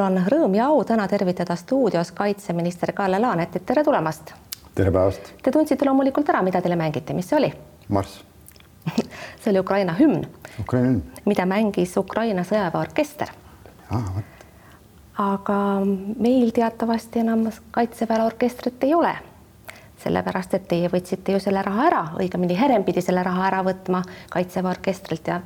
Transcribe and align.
mul 0.00 0.16
on 0.16 0.26
rõõm 0.32 0.54
ja 0.56 0.66
au 0.70 0.80
täna 0.84 1.06
tervitada 1.08 1.56
stuudios 1.56 2.12
kaitseminister 2.16 2.92
Kalle 2.96 3.18
Laanetit, 3.20 3.66
tere 3.66 3.84
tulemast. 3.84 4.32
tere 4.74 4.90
päevast. 4.90 5.32
Te 5.42 5.50
tundsite 5.52 5.84
loomulikult 5.84 6.28
ära, 6.28 6.42
mida 6.42 6.62
teile 6.62 6.76
mängiti, 6.76 7.14
mis 7.14 7.28
see 7.28 7.38
oli? 7.38 7.52
marss 7.88 8.22
see 9.42 9.50
oli 9.50 9.60
Ukraina 9.60 9.94
hümn. 9.98 10.24
Ukraina 10.60 10.88
hümn. 10.88 11.02
mida 11.24 11.46
mängis 11.46 11.96
Ukraina 11.96 12.44
sõjaväeorkester. 12.48 13.28
ah, 13.90 14.22
aga 15.18 15.58
meil 16.16 16.50
teatavasti 16.50 17.20
enam 17.20 17.50
kaitseväe 17.70 18.24
orkestrit 18.24 18.84
ei 18.84 18.94
ole 18.94 19.12
sellepärast 20.00 20.54
et 20.56 20.68
teie 20.68 20.88
võtsite 20.88 21.34
ju 21.34 21.40
selle 21.44 21.60
raha 21.62 21.86
ära, 21.86 22.04
õigemini 22.16 22.56
Herem 22.56 22.84
pidi 22.84 23.02
selle 23.04 23.22
raha 23.22 23.50
ära 23.50 23.58
võtma 23.66 24.00
Kaitseväe 24.32 24.70
orkestrilt 24.70 25.28
ja 25.28 25.42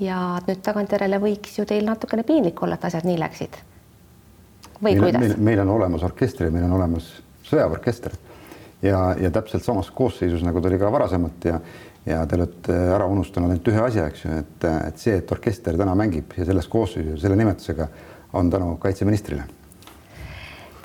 ja 0.00 0.18
nüüd 0.48 0.60
tagantjärele 0.64 1.20
võiks 1.22 1.54
ju 1.56 1.64
teil 1.64 1.86
natukene 1.86 2.24
piinlik 2.26 2.62
olla, 2.62 2.76
et 2.76 2.84
asjad 2.84 3.06
nii 3.08 3.18
läksid. 3.20 3.56
Või 4.80 4.92
meil, 4.92 5.02
kuidas? 5.02 5.20
meil, 5.22 5.34
meil 5.50 5.64
on 5.64 5.74
olemas 5.76 6.06
orkester 6.06 6.48
ja 6.48 6.54
meil 6.54 6.68
on 6.68 6.76
olemas 6.78 7.10
sõjaväeorkester 7.48 8.16
ja, 8.82 9.00
ja 9.20 9.30
täpselt 9.34 9.64
samas 9.64 9.90
koosseisus, 9.90 10.44
nagu 10.46 10.60
ta 10.60 10.70
oli 10.70 10.80
ka 10.82 10.92
varasemalt 10.92 11.50
ja 11.52 11.60
ja 12.06 12.20
te 12.30 12.36
olete 12.38 12.74
ära 12.94 13.06
unustanud 13.10 13.50
ainult 13.50 13.66
ühe 13.66 13.80
asja, 13.82 14.04
eks 14.06 14.20
ju, 14.22 14.34
et, 14.38 14.66
et 14.86 15.00
see, 15.02 15.16
et 15.18 15.32
orkester 15.34 15.74
täna 15.74 15.96
mängib 15.98 16.36
ja 16.38 16.46
selles 16.46 16.68
koosseisus 16.70 17.18
selle 17.18 17.34
nimetusega 17.38 17.88
on 18.38 18.50
tänu 18.50 18.76
kaitseministrile 18.78 19.42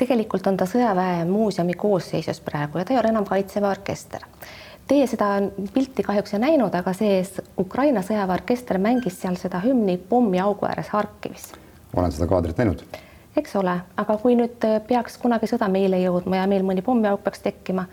tegelikult 0.01 0.47
on 0.49 0.57
ta 0.57 0.65
Sõjaväemuuseumi 0.69 1.75
koosseisus 1.77 2.41
praegu 2.45 2.81
ja 2.81 2.85
ta 2.85 2.95
ei 2.95 2.99
ole 2.99 3.11
enam 3.13 3.25
Kaitseväe 3.27 3.69
orkester. 3.69 4.25
Teie 4.89 5.05
seda 5.07 5.35
pilti 5.73 6.03
kahjuks 6.03 6.33
ei 6.35 6.41
näinud, 6.41 6.73
aga 6.75 6.93
see 6.97 7.21
Ukraina 7.61 8.01
sõjaväeorkester 8.05 8.79
mängis 8.81 9.19
seal 9.21 9.37
seda 9.39 9.61
hümni 9.63 9.99
pommiaugu 10.09 10.67
ääres 10.67 10.89
Harkivis. 10.91 11.51
olen 11.95 12.11
seda 12.11 12.27
kaadrit 12.27 12.57
näinud. 12.57 12.83
Eks 13.37 13.55
ole, 13.55 13.75
aga 13.97 14.17
kui 14.17 14.35
nüüd 14.35 14.63
peaks 14.87 15.17
kunagi 15.21 15.47
sõda 15.47 15.69
meile 15.71 15.99
jõudma 16.01 16.41
ja 16.41 16.47
meil 16.47 16.65
mõni 16.67 16.83
pommiauk 16.85 17.23
peaks 17.23 17.43
tekkima, 17.45 17.85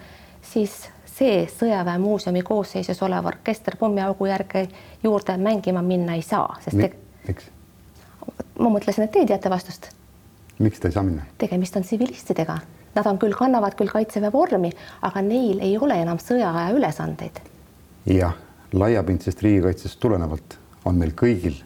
siis 0.43 0.89
see 1.19 1.45
Sõjaväemuuseumi 1.51 2.43
koosseisus 2.47 3.03
olev 3.03 3.27
orkester 3.27 3.77
pommiaugu 3.77 4.27
järgi 4.27 4.69
juurde 5.03 5.37
mängima 5.37 5.83
minna 5.83 6.15
ei 6.19 6.23
saa, 6.23 6.59
sest 6.65 6.77
Mi 6.77 6.91
miks? 7.29 7.51
ma 8.59 8.71
mõtlesin, 8.71 9.07
et 9.07 9.13
teie 9.15 9.27
teate 9.27 9.51
vastust 9.51 9.91
miks 10.59 10.81
ta 10.81 10.89
ei 10.89 10.93
saa 10.93 11.03
minna? 11.03 11.23
tegemist 11.39 11.77
on 11.77 11.83
tsivilistidega, 11.83 12.59
nad 12.95 13.07
on 13.07 13.19
küll, 13.19 13.35
kannavad 13.39 13.77
küll 13.79 13.91
kaitseväe 13.93 14.33
vormi, 14.33 14.71
aga 15.03 15.23
neil 15.23 15.63
ei 15.63 15.77
ole 15.79 16.01
enam 16.03 16.19
sõjaaja 16.23 16.73
ülesandeid. 16.75 17.41
jah, 18.07 18.35
laiapindsest 18.73 19.43
riigikaitsest 19.43 20.01
tulenevalt 20.01 20.59
on 20.85 20.99
meil 20.99 21.15
kõigil 21.15 21.61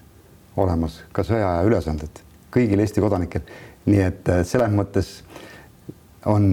olemas 0.57 1.01
ka 1.13 1.25
sõjaaja 1.25 1.65
ülesanded, 1.69 2.23
kõigil 2.53 2.81
Eesti 2.85 3.01
kodanikel. 3.01 3.43
nii 3.87 4.03
et 4.03 4.29
äh, 4.29 4.45
selles 4.47 4.71
mõttes 4.71 5.11
on 6.27 6.53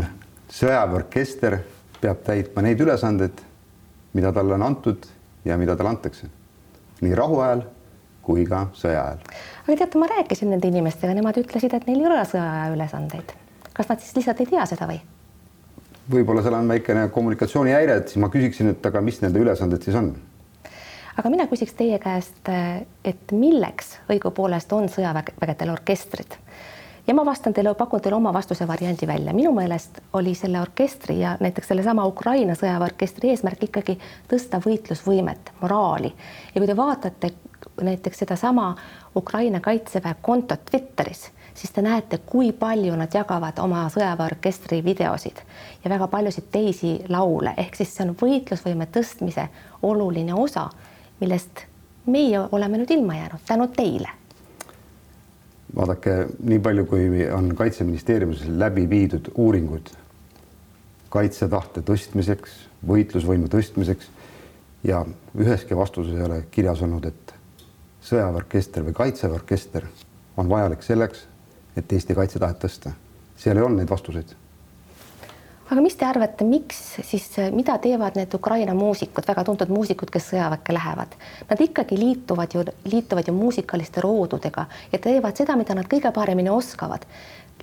sõjaväeorkester 0.49 1.59
peab 2.01 2.23
täitma 2.25 2.63
neid 2.65 2.81
ülesandeid, 2.81 3.41
mida 4.13 4.31
talle 4.33 4.55
on 4.57 4.65
antud 4.65 5.05
ja 5.45 5.57
mida 5.57 5.75
talle 5.75 5.93
antakse 5.93 6.29
nii 7.01 7.15
rahuajal 7.15 7.61
kui 8.25 8.45
ka 8.49 8.65
sõja 8.77 9.03
ajal. 9.05 9.21
aga 9.65 9.77
teate, 9.81 10.01
ma 10.01 10.09
rääkisin 10.09 10.51
nende 10.53 10.69
inimestega, 10.69 11.13
nemad 11.17 11.37
ütlesid, 11.41 11.73
et 11.73 11.87
neil 11.87 12.01
ei 12.03 12.09
ole 12.09 12.25
sõjaaja 12.27 12.73
ülesandeid. 12.73 13.33
kas 13.73 13.89
nad 13.89 14.03
siis 14.03 14.15
lihtsalt 14.17 14.43
ei 14.43 14.51
tea 14.51 14.65
seda 14.69 14.89
või? 14.89 14.99
võib-olla 16.09 16.43
seal 16.45 16.57
on 16.57 16.69
väikene 16.69 17.07
kommunikatsioonihäire, 17.13 17.99
et 18.01 18.11
siis 18.11 18.21
ma 18.21 18.31
küsiksin, 18.33 18.73
et 18.73 18.85
aga 18.85 19.01
mis 19.05 19.21
nende 19.21 19.41
ülesanded 19.41 19.85
siis 19.85 19.97
on? 19.97 20.13
Aga 21.19 21.29
mina 21.29 21.47
küsiks 21.51 21.75
teie 21.75 21.99
käest, 21.99 22.47
et 23.03 23.31
milleks 23.35 23.97
õigupoolest 24.11 24.71
on 24.75 24.87
sõjavägedel 24.91 25.73
orkestrid? 25.73 26.37
ja 27.07 27.15
ma 27.17 27.25
vastan 27.25 27.55
teile, 27.57 27.73
pakun 27.75 28.01
teile 28.01 28.15
oma 28.15 28.31
vastuse 28.33 28.67
variandi 28.67 29.07
välja. 29.07 29.33
minu 29.33 29.51
meelest 29.51 29.99
oli 30.13 30.35
selle 30.35 30.61
orkestri 30.61 31.19
ja 31.19 31.37
näiteks 31.39 31.67
sellesama 31.67 32.05
Ukraina 32.05 32.53
sõjaväeorkestri 32.55 33.33
eesmärk 33.33 33.63
ikkagi 33.65 33.97
tõsta 34.29 34.61
võitlusvõimet, 34.63 35.51
moraali 35.61 36.13
ja 36.55 36.61
kui 36.61 36.67
te 36.67 36.77
vaatate 36.77 37.33
näiteks 37.81 38.23
sedasama 38.23 38.75
Ukraina 39.15 39.59
kaitseväe 39.59 40.15
kontot 40.21 40.65
Twitteris, 40.71 41.31
siis 41.53 41.71
te 41.71 41.81
näete, 41.81 42.17
kui 42.17 42.51
palju 42.51 42.95
nad 42.95 43.13
jagavad 43.13 43.59
oma 43.59 43.87
sõjaväeorkestri 43.89 44.83
videosid 44.85 45.41
ja 45.83 45.89
väga 45.89 46.07
paljusid 46.07 46.47
teisi 46.51 46.93
laule, 47.09 47.53
ehk 47.57 47.75
siis 47.75 47.95
see 47.95 48.05
on 48.07 48.15
võitlusvõime 48.21 48.87
tõstmise 48.93 49.49
oluline 49.81 50.33
osa, 50.33 50.69
millest 51.19 51.65
meie 52.05 52.39
oleme 52.51 52.79
nüüd 52.81 52.91
ilma 52.93 53.15
jäänud 53.15 53.45
tänu 53.47 53.67
teile. 53.67 54.09
vaadake, 55.75 56.27
nii 56.43 56.59
palju, 56.59 56.85
kui 56.85 57.25
on 57.31 57.55
Kaitseministeeriumis 57.55 58.47
läbi 58.47 58.89
viidud 58.89 59.31
uuringud 59.35 59.91
kaitsetahte 61.09 61.81
tõstmiseks, 61.85 62.55
võitlusvõime 62.87 63.49
tõstmiseks 63.49 64.09
ja 64.83 65.03
üheski 65.37 65.77
vastuses 65.77 66.15
ei 66.15 66.25
ole 66.25 66.43
kirjas 66.51 66.81
olnud, 66.85 67.05
et 67.05 67.33
sõjaväeorkester 68.05 68.85
või 68.87 68.95
kaitseväeorkester 68.97 69.87
on 70.37 70.49
vajalik 70.49 70.83
selleks, 70.85 71.25
et 71.77 71.91
Eesti 71.93 72.15
kaitsetahet 72.15 72.61
tõsta. 72.63 72.91
seal 73.39 73.57
ei 73.57 73.63
olnud 73.63 73.79
neid 73.79 73.89
vastuseid. 73.89 74.35
Aga 75.71 75.81
mis 75.81 75.95
te 75.95 76.05
arvate, 76.05 76.45
miks 76.47 76.79
siis, 77.05 77.27
mida 77.53 77.77
teevad 77.81 78.17
need 78.17 78.33
Ukraina 78.33 78.73
muusikud, 78.77 79.25
väga 79.27 79.43
tuntud 79.47 79.71
muusikud, 79.73 80.09
kes 80.13 80.31
sõjaväkke 80.31 80.73
lähevad? 80.73 81.13
Nad 81.49 81.61
ikkagi 81.61 81.97
liituvad 81.99 82.55
ju, 82.55 82.63
liituvad 82.89 83.29
ju 83.29 83.35
muusikaliste 83.37 84.01
roodudega 84.01 84.65
ja 84.91 84.99
teevad 84.99 85.37
seda, 85.37 85.57
mida 85.59 85.77
nad 85.77 85.89
kõige 85.91 86.11
paremini 86.15 86.49
oskavad. 86.49 87.05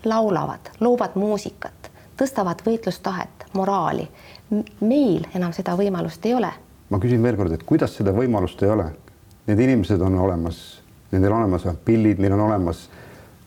laulavad, 0.05 0.69
loovad 0.81 1.17
muusikat, 1.17 1.91
tõstavad 2.19 2.63
võitlustahet, 2.67 3.47
moraali. 3.53 4.09
meil 4.81 5.27
enam 5.35 5.53
seda 5.53 5.77
võimalust 5.77 6.27
ei 6.27 6.35
ole. 6.35 6.53
ma 6.91 6.99
küsin 6.99 7.23
veel 7.23 7.37
kord, 7.37 7.53
et 7.53 7.63
kuidas 7.63 7.97
seda 7.97 8.13
võimalust 8.13 8.63
ei 8.63 8.71
ole? 8.71 8.93
need 9.47 9.61
inimesed 9.61 10.01
on 10.01 10.19
olemas, 10.19 10.83
nendel 11.11 11.33
on 11.33 11.43
olemas 11.43 11.67
pillid, 11.85 12.19
neil 12.19 12.33
on 12.33 12.41
olemas 12.41 12.89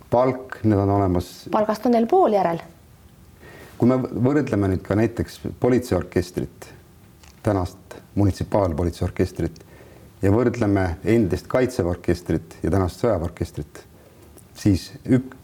palk, 0.09 0.59
need 0.63 0.79
on 0.79 0.89
olemas. 0.89 1.47
palgast 1.51 1.85
on 1.85 1.91
neil 1.91 2.07
pool 2.07 2.33
järel. 2.33 2.61
Kui 3.79 3.87
me 3.87 3.97
võrdleme 3.99 4.73
nüüd 4.73 4.83
ka 4.83 4.97
näiteks 4.99 5.39
politseiorkestrit, 5.59 6.69
tänast 7.43 7.95
munitsipaalpolitseiorkestrit 8.19 9.61
ja 10.21 10.31
võrdleme 10.35 10.85
endist 11.07 11.47
kaitseväeorkestrit 11.51 12.57
ja 12.63 12.71
tänast 12.73 12.99
sõjaväeorkestrit, 12.99 13.83
siis 14.59 14.89
ük, 15.07 15.35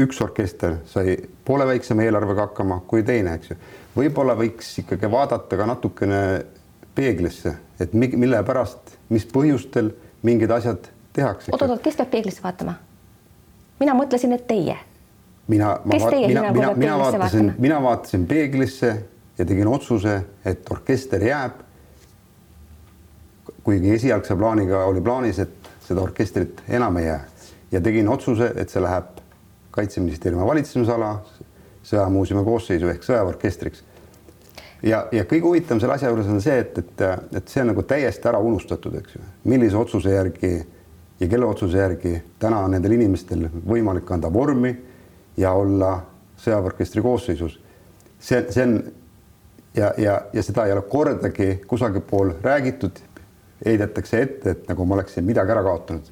üks 0.00 0.20
orkester 0.24 0.78
sai 0.90 1.18
poole 1.44 1.66
väiksema 1.68 2.06
eelarvega 2.06 2.48
hakkama 2.48 2.80
kui 2.88 3.04
teine, 3.06 3.36
eks 3.36 3.52
ju. 3.52 3.58
võib-olla 3.96 4.36
võiks 4.38 4.72
ikkagi 4.82 5.10
vaadata 5.10 5.60
ka 5.60 5.68
natukene 5.68 6.22
peeglisse, 6.94 7.54
et 7.80 7.94
mille 7.94 8.40
pärast, 8.46 8.96
mis 9.12 9.26
põhjustel 9.28 9.92
mingid 10.24 10.50
asjad 10.50 10.88
tehakse. 11.12 11.52
oot-oot, 11.52 11.82
kes 11.84 12.00
peab 12.00 12.10
peeglisse 12.16 12.42
vaatama? 12.42 12.78
mina 13.80 13.94
mõtlesin, 13.98 14.32
et 14.32 14.46
teie. 14.48 14.78
Mina, 15.48 15.80
mina, 15.84 16.52
mina, 16.52 16.74
mina 16.74 16.98
vaatasin, 16.98 17.54
mina 17.58 17.82
vaatasin 17.82 18.26
peeglisse 18.26 19.04
ja 19.38 19.44
tegin 19.44 19.68
otsuse, 19.68 20.22
et 20.44 20.70
orkester 20.70 21.24
jääb. 21.24 21.52
kuigi 23.64 23.94
esialgse 23.94 24.36
plaaniga 24.36 24.84
oli 24.84 25.00
plaanis, 25.00 25.38
et 25.38 25.70
seda 25.86 26.00
orkestrit 26.00 26.62
enam 26.68 26.96
ei 26.96 27.06
jää. 27.06 27.24
Ja 27.72 27.80
tegin 27.80 28.08
otsuse, 28.08 28.52
et 28.56 28.68
see 28.68 28.82
läheb 28.82 29.20
kaitseministeeriumi 29.70 30.46
valitsemisala 30.46 31.14
sõjamuuseumi 31.84 32.44
koosseisu 32.44 32.88
ehk 32.92 33.02
sõjaväeorkestriks 33.02 33.82
ja, 34.84 35.06
ja 35.12 35.24
kõige 35.24 35.48
huvitavam 35.48 35.80
selle 35.80 35.96
asja 35.96 36.12
juures 36.12 36.28
on 36.30 36.40
see, 36.44 36.58
et, 36.60 36.78
et, 36.78 37.04
et 37.40 37.48
see 37.50 37.62
on 37.64 37.72
nagu 37.72 37.82
täiesti 37.88 38.28
ära 38.30 38.40
unustatud, 38.40 38.94
eks 39.00 39.16
ju, 39.16 39.22
millise 39.50 39.76
otsuse 39.80 40.12
järgi 40.14 40.52
ja 41.20 41.28
kelle 41.28 41.48
otsuse 41.48 41.80
järgi 41.80 42.14
täna 42.42 42.62
on 42.66 42.76
nendel 42.76 42.96
inimestel 42.96 43.48
võimalik 43.64 44.10
anda 44.14 44.32
vormi 44.32 44.74
ja 45.36 45.52
olla 45.52 45.98
sõjaväeorkestri 46.36 47.02
koosseisus. 47.02 47.60
see, 48.18 48.46
see 48.50 48.62
on 48.62 48.92
ja, 49.76 49.92
ja, 49.98 50.22
ja 50.32 50.42
seda 50.42 50.66
ei 50.66 50.72
ole 50.72 50.82
kordagi 50.82 51.62
kusagil 51.66 52.00
pool 52.00 52.32
räägitud, 52.42 52.98
heidetakse 53.66 54.22
ette, 54.22 54.50
et 54.50 54.68
nagu 54.68 54.84
ma 54.84 54.94
oleksin 54.94 55.24
midagi 55.24 55.50
ära 55.50 55.62
kaotanud. 55.62 56.10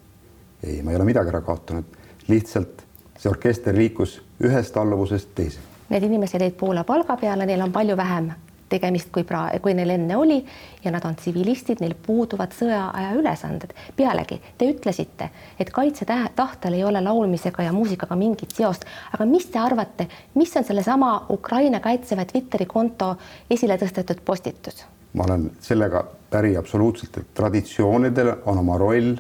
ei, 0.62 0.82
ma 0.82 0.90
ei 0.90 0.96
ole 0.96 1.04
midagi 1.04 1.28
ära 1.28 1.40
kaotanud, 1.40 1.84
lihtsalt 2.28 2.86
see 3.19 3.30
orkester 3.30 3.76
liikus 3.76 4.20
ühest 4.42 4.76
alluvusest 4.76 5.34
teise. 5.34 5.60
Need 5.90 6.06
inimesed 6.08 6.40
jäid 6.40 6.56
poole 6.58 6.84
palga 6.84 7.16
peale, 7.16 7.46
neil 7.46 7.60
on 7.60 7.72
palju 7.72 7.96
vähem 7.96 8.32
tegemist, 8.72 9.10
kui 9.14 9.26
pra-, 9.28 9.50
kui 9.62 9.74
neil 9.76 9.92
enne 9.94 10.16
oli 10.16 10.38
ja 10.84 10.92
nad 10.94 11.04
on 11.08 11.16
tsivilistid, 11.19 11.82
neil 11.82 11.94
puuduvad 12.06 12.54
sõjaaja 12.56 13.12
ülesanded. 13.19 13.74
pealegi 13.96 14.40
te 14.58 14.70
ütlesite, 14.72 15.28
et 15.60 15.70
kaitsetahtel 15.70 16.78
ei 16.78 16.84
ole 16.84 17.02
laulmisega 17.04 17.69
ja 17.69 17.74
muusikaga 17.76 18.16
mingit 18.16 18.56
seost, 18.56 18.86
aga 19.12 19.26
mis 19.28 19.46
te 19.52 19.60
arvate, 19.62 20.08
mis 20.34 20.56
on 20.56 20.64
sellesama 20.64 21.12
Ukraina 21.30 21.80
kaitseväe 21.80 22.24
Twitteri 22.32 22.66
konto 22.66 23.14
esile 23.50 23.78
tõstetud 23.80 24.24
postitus? 24.24 24.84
ma 25.12 25.24
olen 25.26 25.50
sellega 25.60 26.04
päri 26.30 26.56
absoluutselt, 26.56 27.16
et 27.19 27.34
traditsioonidel 27.36 28.32
on 28.48 28.58
oma 28.58 28.78
roll, 28.80 29.16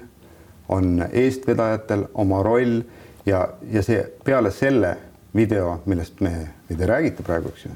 on 0.72 1.04
eestvedajatel 1.12 2.06
oma 2.14 2.42
roll 2.42 2.80
ja, 3.26 3.48
ja 3.70 3.82
see 3.84 4.00
peale 4.24 4.50
selle 4.54 4.96
video, 5.36 5.80
millest 5.86 6.20
me, 6.24 6.32
te 6.68 6.86
räägite 6.88 7.24
praegu, 7.26 7.52
eks 7.52 7.66
ju, 7.66 7.74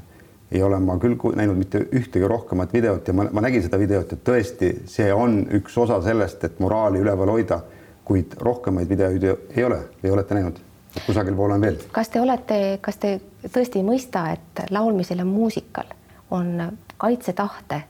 ei 0.50 0.62
ole 0.62 0.78
ma 0.78 0.98
küll 1.02 1.16
näinud 1.34 1.58
mitte 1.58 1.80
ühtegi 1.92 2.28
rohkemat 2.28 2.72
videot 2.72 3.08
ja 3.08 3.14
ma, 3.14 3.26
ma 3.32 3.42
nägin 3.42 3.64
seda 3.64 3.78
videot, 3.78 4.12
et 4.12 4.22
tõesti, 4.24 4.70
see 4.90 5.08
on 5.14 5.40
üks 5.58 5.78
osa 5.82 5.98
sellest, 6.04 6.44
et 6.44 6.60
moraali 6.62 7.02
üleval 7.02 7.32
hoida, 7.34 7.60
kuid 8.06 8.36
rohkemaid 8.38 8.88
videoid 8.88 9.26
ei 9.26 9.64
ole 9.64 9.82
või 10.02 10.14
olete 10.14 10.38
näinud? 10.38 10.62
kusagil 11.06 11.34
pool 11.36 11.52
on 11.52 11.60
veel. 11.60 11.76
kas 11.92 12.08
te 12.08 12.20
olete, 12.20 12.78
kas 12.80 12.96
te 12.96 13.18
tõesti 13.52 13.82
ei 13.82 13.84
mõista, 13.84 14.22
et 14.32 14.70
laulmisel 14.72 15.20
ja 15.20 15.26
muusikal 15.28 15.90
on 16.32 16.78
kaitsetahte 16.96 17.82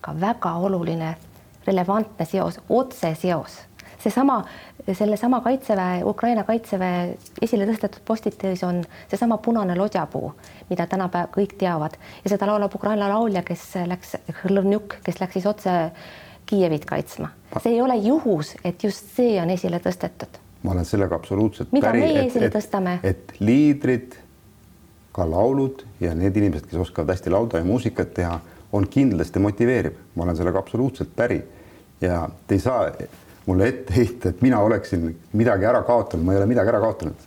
ka 0.00 0.14
väga 0.20 0.54
oluline 0.66 1.14
relevantne 1.66 2.24
seos, 2.26 2.60
otseseos 2.68 3.60
seesama, 3.98 4.44
sellesama 4.92 5.40
kaitseväe, 5.40 6.04
Ukraina 6.04 6.44
kaitseväe 6.44 7.16
esile 7.42 7.66
tõstetud 7.66 8.04
postitis 8.06 8.62
on 8.66 8.82
seesama 9.10 9.38
punane 9.42 9.76
lodjapuu, 9.78 10.32
mida 10.70 10.86
tänapäeval 10.86 11.32
kõik 11.34 11.56
teavad 11.58 11.98
ja 12.24 12.30
seda 12.30 12.46
laulab 12.50 12.74
Ukraina 12.74 13.08
laulja, 13.10 13.42
kes 13.42 13.66
läks, 13.86 14.16
kes 15.04 15.20
läks 15.20 15.38
siis 15.38 15.46
otse 15.46 15.76
Kiievit 16.48 16.84
kaitsma. 16.88 17.28
see 17.60 17.74
ei 17.74 17.80
ole 17.82 17.96
juhus, 17.96 18.54
et 18.64 18.84
just 18.84 19.10
see 19.16 19.36
on 19.42 19.50
esile 19.50 19.82
tõstetud. 19.84 20.38
ma 20.62 20.72
olen 20.72 20.84
sellega 20.84 21.14
absoluutselt 21.14 21.72
mida 21.72 21.90
päri, 21.90 22.00
meie 22.00 22.22
esile 22.26 22.48
tõstame? 22.48 22.98
et 23.02 23.34
liidrid, 23.40 24.16
ka 25.12 25.26
laulud 25.28 25.84
ja 26.00 26.14
need 26.14 26.36
inimesed, 26.36 26.70
kes 26.70 26.80
oskavad 26.86 27.12
hästi 27.12 27.30
laulda 27.30 27.60
ja 27.60 27.64
muusikat 27.64 28.14
teha, 28.14 28.40
on 28.72 28.88
kindlasti 28.88 29.38
motiveeriv, 29.38 30.00
ma 30.14 30.24
olen 30.24 30.36
sellega 30.36 30.58
absoluutselt 30.58 31.12
päri 31.16 31.42
ja 32.00 32.28
te 32.46 32.54
ei 32.54 32.60
saa 32.64 32.86
mulle 33.48 33.68
ette 33.72 33.94
heita, 33.96 34.28
et 34.28 34.42
mina 34.44 34.60
oleksin 34.60 35.08
midagi 35.32 35.64
ära 35.68 35.80
kaotanud, 35.88 36.24
ma 36.24 36.34
ei 36.34 36.42
ole 36.42 36.50
midagi 36.50 36.74
ära 36.74 36.82
kaotanud. 36.84 37.26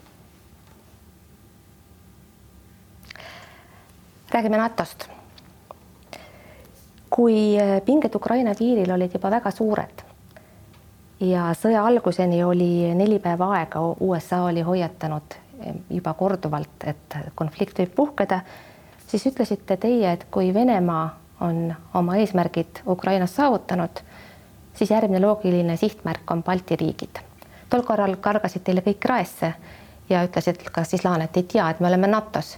räägime 4.31 4.57
NATO-st. 4.57 5.09
kui 7.09 7.59
äh, 7.59 7.81
pinged 7.83 8.15
Ukraina 8.15 8.53
piiril 8.55 8.91
olid 8.91 9.11
juba 9.13 9.31
väga 9.31 9.51
suured 9.51 10.05
ja 11.21 11.51
sõja 11.57 11.83
alguseni 11.85 12.43
oli 12.43 12.93
neli 12.95 13.19
päeva 13.19 13.51
aega, 13.57 13.81
USA 13.99 14.43
oli 14.47 14.61
hoiatanud 14.65 15.37
juba 15.89 16.13
korduvalt, 16.17 16.85
et 16.89 17.17
konflikt 17.35 17.77
võib 17.79 17.91
puhkeda, 17.95 18.41
siis 19.07 19.27
ütlesite 19.29 19.77
teie, 19.77 20.13
et 20.15 20.25
kui 20.31 20.53
Venemaa 20.53 21.03
on 21.41 21.73
oma 21.93 22.17
eesmärgid 22.21 22.81
Ukrainas 22.87 23.35
saavutanud 23.35 24.01
siis 24.73 24.91
järgmine 24.91 25.21
loogiline 25.25 25.77
sihtmärk 25.77 26.31
on 26.31 26.43
Balti 26.43 26.75
riigid. 26.75 27.19
tol 27.69 27.81
korral 27.87 28.15
kargasid 28.15 28.63
teile 28.63 28.81
kõik 28.81 29.05
raesse 29.07 29.53
ja 30.09 30.23
ütlesid 30.27 30.63
ka 30.71 30.83
siis 30.83 31.05
Laanet 31.05 31.37
ei 31.37 31.43
tea, 31.43 31.69
et 31.69 31.79
me 31.79 31.87
oleme 31.87 32.07
NATO-s. 32.07 32.57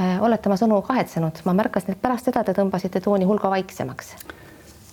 Äh, 0.00 0.22
olete 0.22 0.48
oma 0.48 0.58
sõnu 0.60 0.82
kahetsenud, 0.84 1.40
ma 1.44 1.54
märkasin, 1.56 1.96
et 1.96 2.02
pärast 2.02 2.28
seda 2.28 2.44
te 2.44 2.52
tõmbasite 2.52 3.00
tooni 3.00 3.24
hulga 3.24 3.50
vaiksemaks. 3.50 4.14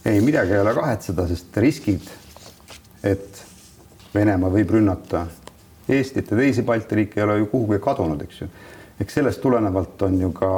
ei, 0.06 0.22
midagi 0.22 0.54
ei 0.54 0.60
ole 0.60 0.74
kahetseda, 0.74 1.28
sest 1.28 1.58
riskid, 1.58 2.10
et 3.04 3.44
Venemaa 4.14 4.52
võib 4.54 4.70
rünnata 4.70 5.26
Eestit 5.90 6.32
ja 6.32 6.38
teisi 6.38 6.64
Balti 6.64 6.96
riike 6.96 7.20
ei 7.20 7.24
ole 7.24 7.38
ju 7.38 7.46
kuhugi 7.52 7.80
kadunud, 7.80 8.22
eks 8.22 8.42
ju. 8.42 8.48
eks 9.02 9.14
sellest 9.14 9.42
tulenevalt 9.42 10.02
on 10.02 10.20
ju 10.22 10.32
ka 10.32 10.52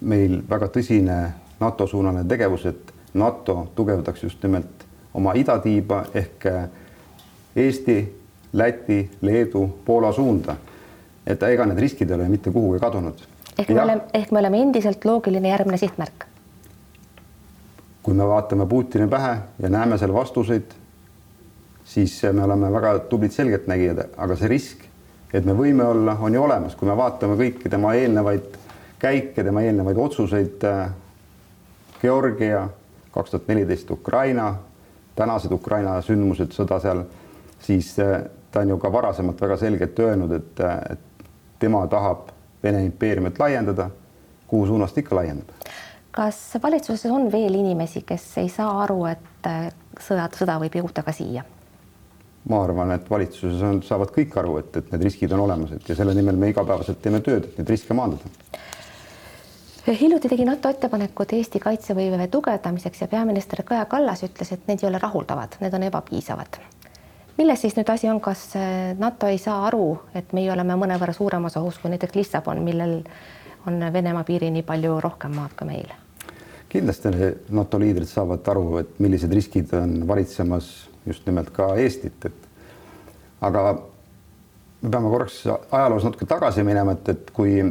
meil 0.00 0.40
väga 0.50 0.66
tõsine 0.74 1.18
NATO 1.60 1.86
suunaline 1.86 2.24
tegevus, 2.28 2.66
et 2.66 2.92
NATO 3.14 3.68
tugevdaks 3.74 4.22
just 4.22 4.42
nimelt 4.42 4.87
oma 5.18 5.34
idatiiba 5.34 6.04
ehk 6.14 6.46
äh, 6.46 6.68
Eesti, 7.56 7.98
Läti, 8.52 9.02
Leedu, 9.20 9.66
Poola 9.84 10.12
suunda. 10.12 10.56
et 11.26 11.42
ega 11.42 11.66
need 11.68 11.80
riskid 11.82 12.08
ei 12.08 12.16
ole 12.16 12.28
mitte 12.32 12.50
kuhugi 12.50 12.78
kadunud. 12.80 13.24
ehk 13.58 13.68
me 13.68 13.82
oleme, 13.82 14.02
ehk 14.14 14.30
me 14.32 14.38
oleme 14.38 14.60
endiselt 14.62 15.04
loogiline 15.04 15.48
järgmine 15.48 15.76
sihtmärk. 15.76 16.26
kui 18.02 18.14
me 18.14 18.28
vaatame 18.28 18.66
Putini 18.66 19.08
pähe 19.08 19.38
ja 19.62 19.68
näeme 19.68 19.98
seal 19.98 20.14
vastuseid, 20.14 20.70
siis 21.84 22.22
me 22.32 22.44
oleme 22.44 22.72
väga 22.72 22.98
tublid 23.10 23.34
selgeltnägijad, 23.34 24.04
aga 24.16 24.36
see 24.36 24.48
risk, 24.48 24.86
et 25.32 25.44
me 25.44 25.52
võime 25.52 25.84
olla, 25.84 26.16
on 26.20 26.34
ju 26.34 26.42
olemas, 26.42 26.76
kui 26.76 26.88
me 26.88 26.96
vaatame 26.96 27.36
kõiki 27.36 27.68
tema 27.68 27.92
eelnevaid 27.94 28.56
käike, 28.98 29.44
tema 29.44 29.62
eelnevaid 29.62 29.96
otsuseid. 29.96 30.64
Äh, 30.64 30.90
Georgia, 32.00 32.68
kaks 33.10 33.30
tuhat 33.30 33.48
neliteist 33.48 33.90
Ukraina, 33.90 34.54
tänased 35.18 35.52
Ukraina 35.52 35.98
sündmused, 36.04 36.54
sõda 36.54 36.78
seal, 36.82 37.02
siis 37.64 37.92
äh, 38.02 38.22
ta 38.52 38.62
on 38.62 38.74
ju 38.74 38.78
ka 38.80 38.92
varasemalt 38.92 39.40
väga 39.40 39.58
selgelt 39.60 39.98
öelnud, 39.98 40.32
et, 40.38 40.64
äh, 40.64 40.78
et 40.94 41.28
tema 41.58 41.86
tahab 41.86 42.34
Vene 42.62 42.80
impeeriumit 42.82 43.38
laiendada. 43.38 43.90
kuhu 44.48 44.66
suunas 44.66 44.92
ta 44.92 45.00
ikka 45.00 45.16
laiendab? 45.16 45.50
kas 46.10 46.38
valitsuses 46.62 47.12
on 47.12 47.28
veel 47.32 47.54
inimesi, 47.54 48.02
kes 48.02 48.24
ei 48.42 48.48
saa 48.48 48.72
aru, 48.82 49.04
et 49.06 49.46
äh, 49.46 49.68
sõjad, 50.02 50.34
sõda 50.34 50.56
võib 50.58 50.74
jõuda 50.80 51.04
ka 51.06 51.14
siia? 51.14 51.44
ma 52.48 52.62
arvan, 52.64 52.90
et 52.96 53.10
valitsuses 53.10 53.62
on, 53.62 53.82
saavad 53.82 54.10
kõik 54.14 54.34
aru, 54.40 54.56
et, 54.62 54.76
et 54.80 54.90
need 54.92 55.04
riskid 55.04 55.32
on 55.36 55.44
olemas, 55.44 55.76
et 55.76 55.88
ja 55.88 55.94
selle 55.98 56.14
nimel 56.16 56.36
me 56.40 56.48
igapäevaselt 56.50 57.02
teeme 57.02 57.20
tööd, 57.20 57.44
et 57.44 57.58
neid 57.60 57.70
riske 57.74 57.94
maandada 57.94 58.30
hiljuti 59.92 60.28
tegi 60.28 60.44
NATO 60.44 60.68
ettepanekud 60.68 61.32
Eesti 61.32 61.60
kaitsevõime 61.62 62.28
tugevdamiseks 62.28 63.00
ja 63.00 63.08
peaminister 63.08 63.62
Kaja 63.64 63.84
Kallas 63.84 64.24
ütles, 64.26 64.52
et 64.52 64.66
need 64.68 64.82
ei 64.82 64.88
ole 64.88 64.98
rahuldavad, 64.98 65.56
need 65.60 65.74
on 65.74 65.86
ebapiisavad. 65.88 66.58
milles 67.38 67.60
siis 67.60 67.76
nüüd 67.76 67.90
asi 67.92 68.08
on, 68.10 68.20
kas 68.20 68.56
eh, 68.56 68.96
NATO 68.98 69.26
ei 69.26 69.38
saa 69.38 69.66
aru, 69.66 69.98
et 70.14 70.32
meie 70.32 70.52
oleme 70.52 70.74
mõnevõrra 70.74 71.12
suuremas 71.14 71.56
ohus 71.56 71.78
kui 71.78 71.90
näiteks 71.90 72.14
Lissabon, 72.14 72.62
millel 72.62 73.02
on 73.66 73.92
Venemaa 73.92 74.24
piiri 74.24 74.50
nii 74.50 74.62
palju 74.62 75.00
rohkem 75.00 75.36
maad 75.36 75.54
kui 75.58 75.66
meil? 75.66 75.92
kindlasti 76.68 77.08
NATO 77.50 77.78
liidrid 77.80 78.08
saavad 78.08 78.48
aru, 78.48 78.78
et 78.82 78.98
millised 78.98 79.32
riskid 79.32 79.72
on 79.72 80.02
valitsemas 80.08 80.88
just 81.06 81.26
nimelt 81.26 81.50
ka 81.50 81.74
Eestit, 81.76 82.24
et 82.24 82.48
aga 83.40 83.62
me 84.82 84.90
peame 84.90 85.08
korraks 85.08 85.46
ajaloos 85.46 86.04
natuke 86.04 86.26
tagasi 86.26 86.62
minema, 86.66 86.92
et, 86.92 87.08
et 87.08 87.30
kui 87.32 87.62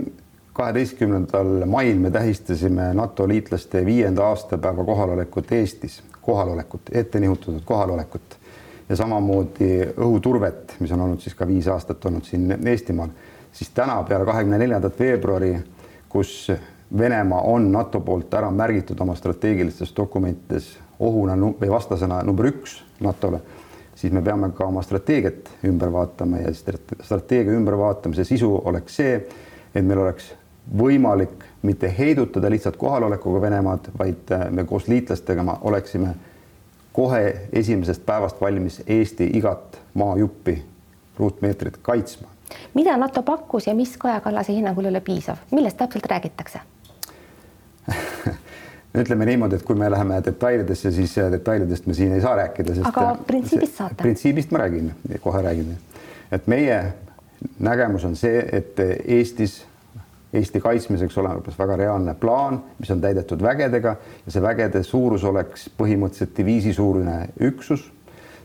kaheteistkümnendal 0.58 1.66
mail 1.70 2.00
me 2.02 2.12
tähistasime 2.12 2.94
NATO 2.94 3.28
liitlaste 3.28 3.86
viienda 3.86 4.26
aastapäeva 4.26 4.84
kohalolekut 4.86 5.52
Eestis, 5.52 6.04
kohalolekut, 6.22 6.82
ette 6.92 7.20
nihutatud 7.20 7.62
kohalolekut 7.66 8.38
ja 8.90 8.96
samamoodi 8.96 9.70
õhuturvet, 9.98 10.74
mis 10.80 10.92
on 10.92 11.04
olnud 11.06 11.22
siis 11.22 11.36
ka 11.38 11.48
viis 11.48 11.68
aastat 11.70 12.06
olnud 12.06 12.26
siin 12.26 12.56
Eestimaal, 12.58 13.14
siis 13.52 13.70
täna 13.70 14.00
peale 14.08 14.26
kahekümne 14.26 14.58
neljandat 14.58 15.00
veebruari, 15.00 15.54
kus 16.10 16.52
Venemaa 16.98 17.42
on 17.42 17.72
NATO 17.72 18.00
poolt 18.00 18.34
ära 18.34 18.48
märgitud 18.52 19.00
oma 19.04 19.16
strateegilistes 19.16 19.92
dokumentides 19.96 20.70
ohuna 21.04 21.36
või 21.36 21.70
vastasena 21.70 22.22
number 22.24 22.48
üks 22.48 22.78
NATO-le, 23.04 23.42
siis 23.96 24.14
me 24.16 24.24
peame 24.24 24.54
ka 24.56 24.66
oma 24.72 24.82
strateegiat 24.82 25.52
ümber 25.68 25.92
vaatama 25.94 26.40
ja 26.46 26.54
strateegia 26.56 27.54
ümbervaatamise 27.60 28.24
sisu 28.24 28.54
oleks 28.72 28.96
see, 29.04 29.20
et 29.76 29.84
meil 29.86 30.00
oleks 30.08 30.32
võimalik 30.78 31.46
mitte 31.62 31.94
heidutada 31.98 32.50
lihtsalt 32.50 32.78
kohalolekuga 32.78 33.42
Venemaad, 33.42 33.92
vaid 34.00 34.32
äh, 34.32 34.50
me 34.52 34.64
koos 34.64 34.88
liitlastega 34.88 35.58
oleksime 35.62 36.16
kohe 36.94 37.48
esimesest 37.54 38.06
päevast 38.06 38.42
valmis 38.42 38.82
Eesti 38.88 39.30
igat 39.34 39.80
maajuppi, 39.94 40.66
ruutmeetrit 41.18 41.78
kaitsma. 41.82 42.28
mida 42.74 42.98
NATO 42.98 43.24
pakkus 43.24 43.68
ja 43.68 43.76
mis 43.76 43.98
Kaja 43.98 44.22
Kallase 44.22 44.54
hinnangul 44.54 44.86
ei 44.86 44.90
ole 44.90 45.02
piisav, 45.02 45.38
millest 45.52 45.78
täpselt 45.78 46.06
räägitakse 46.06 46.60
ütleme 49.02 49.26
niimoodi, 49.26 49.56
et 49.56 49.64
kui 49.64 49.76
me 49.76 49.92
läheme 49.92 50.22
detailidesse, 50.26 50.92
siis 50.92 51.18
äh, 51.18 51.32
detailidest 51.32 51.86
me 51.86 51.94
siin 51.94 52.12
ei 52.12 52.22
saa 52.22 52.36
rääkida, 52.36 52.76
sest 52.76 52.88
aga 52.88 53.12
äh, 53.12 53.26
printsiibist 53.28 53.78
saate? 53.78 54.02
printsiibist 54.02 54.52
ma 54.52 54.58
räägin, 54.66 54.92
kohe 55.22 55.42
räägin. 55.42 55.78
et 56.32 56.48
meie 56.48 56.94
nägemus 57.60 58.06
on 58.06 58.16
see, 58.16 58.42
et 58.52 58.80
Eestis 59.06 59.66
Eesti 60.34 60.60
kaitsmiseks 60.60 61.18
olemas 61.18 61.60
väga 61.60 61.76
reaalne 61.80 62.14
plaan, 62.20 62.60
mis 62.80 62.92
on 62.92 63.02
täidetud 63.02 63.42
vägedega 63.44 63.94
ja 64.26 64.32
see 64.32 64.42
vägede 64.44 64.82
suurus 64.84 65.24
oleks 65.24 65.70
põhimõtteliselt 65.80 66.34
diviisi 66.38 66.74
suurune 66.74 67.30
üksus. 67.40 67.94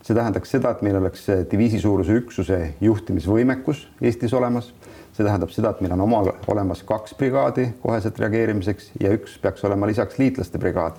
see 0.03 0.15
tähendaks 0.15 0.51
seda, 0.51 0.71
et 0.71 0.83
meil 0.83 0.97
oleks 0.99 1.27
diviisi 1.51 1.79
suuruse 1.79 2.15
üksuse 2.19 2.75
juhtimisvõimekus 2.81 3.89
Eestis 4.03 4.35
olemas. 4.35 4.75
see 5.13 5.25
tähendab 5.25 5.51
seda, 5.51 5.71
et 5.71 5.81
meil 5.81 5.93
on 5.93 6.01
omal 6.01 6.31
olemas 6.47 6.83
kaks 6.83 7.15
brigaadi 7.15 7.73
koheselt 7.83 8.19
reageerimiseks 8.19 8.93
ja 9.01 9.11
üks 9.13 9.39
peaks 9.43 9.65
olema 9.65 9.87
lisaks 9.87 10.19
liitlaste 10.19 10.59
brigaad. 10.59 10.93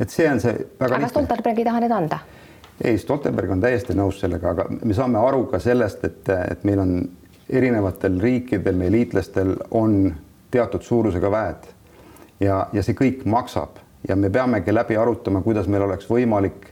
et 0.00 0.10
see 0.10 0.30
on 0.30 0.40
see 0.40 0.54
väga. 0.80 0.96
aga 0.96 1.08
Stoltenberg 1.08 1.58
ei 1.58 1.64
taha 1.64 1.80
need 1.80 1.92
anda? 1.92 2.18
ei, 2.84 2.98
Stoltenberg 2.98 3.50
on 3.50 3.60
täiesti 3.60 3.94
nõus 3.94 4.20
sellega, 4.20 4.50
aga 4.50 4.66
me 4.84 4.94
saame 4.94 5.18
aru 5.18 5.44
ka 5.52 5.58
sellest, 5.58 6.04
et, 6.04 6.28
et 6.28 6.64
meil 6.64 6.80
on 6.80 6.96
erinevatel 7.48 8.20
riikidel, 8.20 8.76
meie 8.76 8.92
liitlastel 8.92 9.56
on 9.70 10.14
teatud 10.50 10.82
suurusega 10.82 11.30
väed 11.30 11.66
ja, 12.40 12.66
ja 12.72 12.82
see 12.82 12.96
kõik 12.98 13.24
maksab 13.28 13.80
ja 14.08 14.16
me 14.16 14.30
peamegi 14.30 14.74
läbi 14.74 14.96
arutama, 14.96 15.42
kuidas 15.42 15.68
meil 15.68 15.84
oleks 15.86 16.08
võimalik 16.10 16.70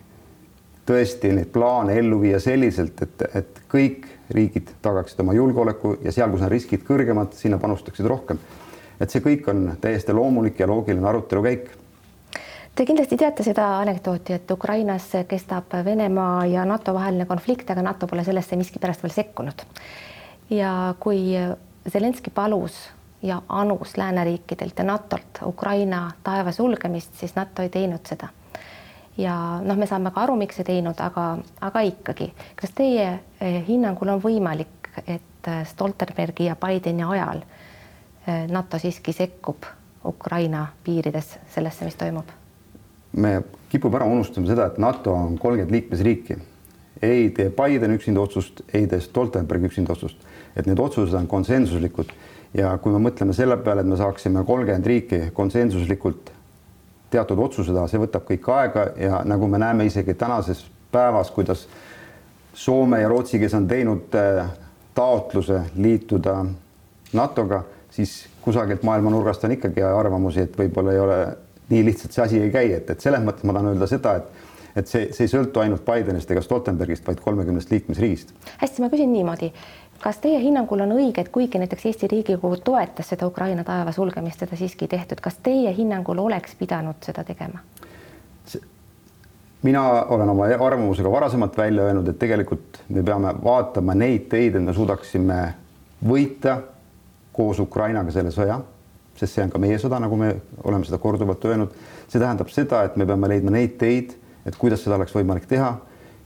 tõesti 0.87 1.31
neid 1.33 1.53
plaane 1.55 1.95
ellu 1.99 2.19
viia 2.21 2.41
selliselt, 2.43 3.03
et, 3.03 3.23
et 3.35 3.61
kõik 3.71 4.07
riigid 4.35 4.73
tagaksid 4.83 5.21
oma 5.23 5.35
julgeoleku 5.37 5.97
ja 6.03 6.13
seal, 6.13 6.31
kus 6.33 6.43
on 6.43 6.51
riskid 6.51 6.83
kõrgemad, 6.87 7.37
sinna 7.39 7.59
panustaksid 7.63 8.07
rohkem. 8.07 8.39
et 9.01 9.11
see 9.11 9.23
kõik 9.23 9.49
on 9.51 9.77
täiesti 9.81 10.13
loomulik 10.13 10.61
ja 10.61 10.67
loogiline 10.67 11.09
arutelu 11.09 11.43
käik. 11.43 11.71
Te 12.75 12.87
kindlasti 12.87 13.17
teate 13.21 13.43
seda 13.45 13.67
anekdooti, 13.81 14.33
et 14.33 14.51
Ukrainas 14.51 15.11
kestab 15.29 15.75
Venemaa 15.85 16.47
ja 16.47 16.65
NATO 16.65 16.95
vaheline 16.95 17.27
konflikt, 17.27 17.71
aga 17.71 17.83
NATO 17.83 18.07
pole 18.07 18.25
sellesse 18.25 18.57
miskipärast 18.57 19.03
veel 19.03 19.13
sekkunud. 19.13 19.67
Ja 20.53 20.95
kui 21.01 21.33
Zelenskõi 21.89 22.31
palus 22.35 22.77
ja 23.23 23.41
anus 23.49 23.97
lääneriikidelt 23.97 24.79
ja 24.79 24.85
NATO-lt 24.85 25.43
Ukraina 25.47 26.11
taeva 26.23 26.53
sulgemist, 26.53 27.15
siis 27.19 27.35
NATO 27.37 27.63
ei 27.63 27.73
teinud 27.73 28.07
seda 28.07 28.29
ja 29.19 29.61
noh, 29.65 29.77
me 29.77 29.87
saame 29.87 30.13
ka 30.13 30.25
aru, 30.25 30.37
miks 30.41 30.61
ei 30.63 30.69
teinud, 30.69 30.99
aga, 31.03 31.27
aga 31.65 31.85
ikkagi, 31.89 32.31
kas 32.57 32.73
teie 32.77 33.09
eh, 33.13 33.59
hinnangul 33.67 34.15
on 34.15 34.23
võimalik, 34.23 34.93
et 35.07 35.51
eh, 35.51 35.63
Stoltenbergi 35.69 36.49
ja 36.49 36.57
Bideni 36.61 37.05
ajal 37.05 37.43
eh, 37.43 38.47
NATO 38.51 38.81
siiski 38.81 39.15
sekkub 39.17 39.69
Ukraina 40.09 40.67
piirides 40.85 41.37
sellesse, 41.55 41.85
mis 41.89 41.99
toimub? 41.99 42.39
me 43.13 43.43
kipume 43.69 43.99
ära 43.99 44.07
unustama 44.09 44.49
seda, 44.49 44.71
et 44.71 44.79
NATO 44.81 45.13
on 45.13 45.37
kolmkümmend 45.39 45.75
liikmesriiki. 45.75 46.39
ei 47.03 47.31
tee 47.31 47.51
Biden 47.51 47.93
üksinda 47.93 48.21
otsust, 48.21 48.63
ei 48.73 48.87
tee 48.87 49.01
Stoltenberg 49.01 49.67
üksinda 49.69 49.93
otsust, 49.93 50.17
et 50.57 50.69
need 50.69 50.81
otsused 50.81 51.15
on 51.19 51.27
konsensuslikud. 51.31 52.13
Ja 52.55 52.75
kui 52.79 52.93
me 52.93 53.01
mõtleme 53.01 53.33
selle 53.37 53.57
peale, 53.65 53.81
et 53.81 53.89
me 53.89 53.97
saaksime 53.97 54.45
kolmkümmend 54.45 54.87
riiki 54.87 55.21
konsensuslikult 55.33 56.33
teatud 57.13 57.41
otsused, 57.45 57.77
see 57.89 58.01
võtab 58.01 58.27
kõik 58.29 58.49
aega 58.53 58.87
ja 59.01 59.23
nagu 59.29 59.49
me 59.49 59.61
näeme 59.61 59.87
isegi 59.89 60.15
tänases 60.19 60.65
päevas, 60.93 61.31
kuidas 61.33 61.67
Soome 62.53 63.01
ja 63.01 63.09
Rootsi, 63.09 63.39
kes 63.41 63.55
on 63.57 63.65
teinud 63.69 64.13
äh, 64.21 64.51
taotluse 64.95 65.63
liituda 65.77 66.43
NATO-ga, 67.17 67.63
siis 67.91 68.27
kusagilt 68.45 68.85
maailma 68.85 69.11
nurgast 69.13 69.45
on 69.49 69.57
ikkagi 69.57 69.85
arvamusi, 69.89 70.45
et 70.45 70.59
võib-olla 70.59 70.93
ei 70.93 71.01
ole 71.01 71.19
nii 71.73 71.85
lihtsalt 71.87 72.13
see 72.13 72.25
asi 72.25 72.41
ei 72.43 72.51
käi, 72.53 72.75
et, 72.77 72.91
et 72.93 73.05
selles 73.05 73.25
mõttes 73.25 73.47
ma 73.49 73.57
tahan 73.57 73.73
öelda 73.73 73.89
seda, 73.89 74.19
et 74.21 74.51
et 74.77 74.89
see, 74.89 75.09
see 75.13 75.27
ei 75.27 75.29
sõltu 75.29 75.61
ainult 75.61 75.85
Bidenist 75.85 76.31
ega 76.33 76.41
Stoltenbergist, 76.45 77.05
vaid 77.05 77.21
kolmekümnest 77.21 77.73
liikmesriigist. 77.73 78.33
hästi, 78.63 78.81
ma 78.85 78.89
küsin 78.93 79.13
niimoodi 79.13 79.51
kas 80.03 80.19
teie 80.19 80.41
hinnangul 80.43 80.83
on 80.83 80.97
õige, 80.97 81.23
et 81.23 81.31
kuigi 81.33 81.61
näiteks 81.63 81.87
Eesti 81.87 82.09
Riigikogu 82.11 82.59
toetas 82.65 83.13
seda 83.13 83.27
Ukraina 83.31 83.65
taeva 83.65 83.93
sulgemist, 83.95 84.43
seda 84.43 84.59
siiski 84.59 84.89
ei 84.89 84.97
tehtud, 84.97 85.23
kas 85.23 85.39
teie 85.43 85.71
hinnangul 85.77 86.19
oleks 86.19 86.57
pidanud 86.59 86.99
seda 87.07 87.25
tegema? 87.25 87.63
mina 89.63 89.83
olen 90.11 90.29
oma 90.29 90.49
arvamusega 90.67 91.11
varasemalt 91.11 91.57
välja 91.57 91.85
öelnud, 91.87 92.09
et 92.11 92.19
tegelikult 92.19 92.81
me 92.89 93.03
peame 93.07 93.31
vaatama 93.45 93.95
neid 93.95 94.25
teid, 94.29 94.57
et 94.59 94.63
me 94.63 94.75
suudaksime 94.75 95.37
võita 96.09 96.57
koos 97.33 97.61
Ukrainaga 97.63 98.11
selle 98.11 98.33
sõja, 98.35 98.59
sest 99.15 99.37
see 99.37 99.45
on 99.47 99.53
ka 99.55 99.61
meie 99.63 99.79
sõda, 99.79 100.01
nagu 100.03 100.19
me 100.19 100.33
oleme 100.65 100.89
seda 100.89 100.99
korduvalt 100.99 101.47
öelnud. 101.47 101.79
see 102.09 102.19
tähendab 102.19 102.51
seda, 102.51 102.83
et 102.83 102.97
me 102.97 103.07
peame 103.07 103.31
leidma 103.31 103.55
neid 103.55 103.79
teid, 103.79 104.17
et 104.45 104.59
kuidas 104.59 104.83
seda 104.83 104.99
oleks 104.99 105.15
võimalik 105.15 105.47
teha 105.47 105.77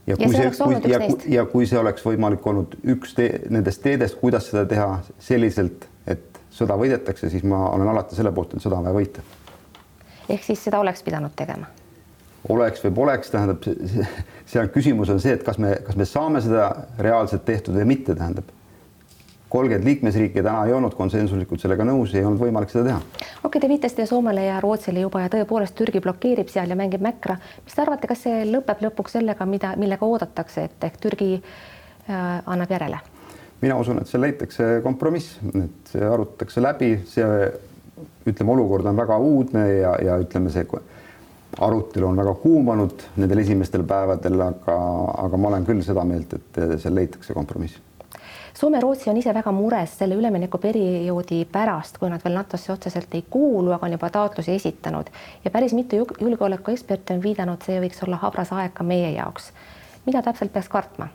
ja 0.07 0.17
kui 0.17 0.25
ja 0.25 0.31
see, 0.31 0.51
see, 0.55 0.81
kui, 0.81 0.91
ja, 0.91 0.99
ja 1.39 1.45
kui 1.49 1.67
see 1.69 1.79
oleks 1.79 2.05
võimalik 2.05 2.45
olnud 2.47 2.77
üks 2.95 3.15
te, 3.17 3.27
nendest 3.53 3.83
teedest, 3.83 4.19
kuidas 4.21 4.49
seda 4.51 4.65
teha 4.69 5.01
selliselt, 5.19 5.87
et 6.07 6.41
sõda 6.53 6.77
võidetakse, 6.79 7.29
siis 7.33 7.43
ma 7.47 7.67
olen 7.73 7.91
alati 7.91 8.17
selle 8.17 8.31
poolt, 8.35 8.55
et 8.55 8.63
sõda 8.63 8.79
on 8.79 8.87
vaja 8.87 8.97
võita. 8.97 9.25
ehk 10.29 10.43
siis 10.43 10.63
seda 10.63 10.79
oleks 10.79 11.03
pidanud 11.03 11.35
tegema? 11.35 11.69
oleks 12.49 12.83
või 12.85 12.93
poleks, 12.95 13.31
tähendab, 13.33 13.65
see 14.47 14.61
on 14.61 14.69
küsimus 14.71 15.09
on 15.11 15.19
see, 15.19 15.35
et 15.35 15.43
kas 15.43 15.57
me, 15.59 15.75
kas 15.83 15.97
me 15.99 16.05
saame 16.07 16.41
seda 16.41 16.69
reaalselt 16.99 17.43
tehtud 17.45 17.75
või 17.75 17.89
mitte, 17.95 18.15
tähendab 18.15 18.53
kolmkümmend 19.49 19.85
liikmesriiki 19.85 20.43
täna 20.43 20.65
ei 20.67 20.73
olnud 20.75 20.95
konsensuslikult 20.95 21.61
sellega 21.63 21.85
nõus, 21.87 22.13
ei 22.15 22.25
olnud 22.25 22.41
võimalik 22.41 22.71
seda 22.71 22.83
teha. 22.89 22.97
okei 22.99 23.47
okay,, 23.49 23.61
te 23.61 23.69
viitasite 23.71 24.05
Soomele 24.09 24.43
ja 24.45 24.59
Rootsile 24.63 25.03
juba 25.05 25.23
ja 25.23 25.31
tõepoolest 25.31 25.75
Türgi 25.77 26.01
blokeerib 26.03 26.51
seal 26.51 26.73
ja 26.73 26.79
mängib 26.79 27.03
mäkra. 27.03 27.37
mis 27.63 27.75
te 27.75 27.83
arvate, 27.83 28.09
kas 28.11 28.25
see 28.27 28.43
lõpeb 28.49 28.83
lõpuks 28.87 29.15
sellega, 29.19 29.45
mida, 29.45 29.73
millega 29.79 30.05
oodatakse, 30.05 30.67
et 30.67 30.89
ehk 30.89 30.99
Türgi 31.03 31.31
äh, 31.37 32.25
annab 32.45 32.75
järele? 32.75 32.99
mina 33.61 33.79
usun, 33.79 34.01
et 34.01 34.11
seal 34.11 34.21
leitakse 34.21 34.67
kompromiss, 34.83 35.39
et 35.55 35.95
see 35.95 36.03
arutatakse 36.03 36.61
läbi, 36.61 36.91
see 37.09 37.25
ütleme, 38.27 38.53
olukord 38.53 38.85
on 38.85 38.99
väga 38.99 39.17
uudne 39.17 39.65
ja, 39.79 39.95
ja 40.03 40.19
ütleme, 40.21 40.51
see 40.53 40.67
arutelu 41.57 42.05
on 42.05 42.19
väga 42.19 42.35
kuumanud 42.43 43.07
nendel 43.15 43.41
esimestel 43.41 43.87
päevadel, 43.87 44.41
aga, 44.51 44.77
aga 45.23 45.39
ma 45.39 45.53
olen 45.53 45.65
küll 45.65 45.81
seda 45.85 46.03
meelt, 46.05 46.35
et 46.35 46.63
seal 46.83 46.99
leitakse 46.99 47.33
kompromiss 47.33 47.86
Soome 48.57 48.79
Rootsi 48.81 49.09
on 49.11 49.17
ise 49.21 49.29
väga 49.37 49.51
mures 49.53 49.91
selle 49.99 50.15
üleminekuperioodi 50.17 51.43
pärast, 51.53 51.99
kui 52.01 52.09
nad 52.09 52.23
veel 52.25 52.33
NATO-sse 52.39 52.71
otseselt 52.73 53.11
ei 53.13 53.21
kuulu, 53.29 53.69
aga 53.75 53.85
on 53.85 53.93
juba 53.93 54.09
taotlusi 54.15 54.55
esitanud 54.55 55.11
ja 55.43 55.51
päris 55.53 55.75
mitu 55.77 55.99
julgeolekueksperti 56.01 57.13
on 57.13 57.21
viidanud, 57.21 57.61
see 57.61 57.77
võiks 57.83 58.01
olla 58.07 58.17
habras 58.23 58.55
aeg 58.57 58.73
ka 58.73 58.87
meie 58.87 59.13
jaoks. 59.13 59.51
mida 60.07 60.25
täpselt 60.25 60.53
peaks 60.57 60.71
kartma? 60.73 61.11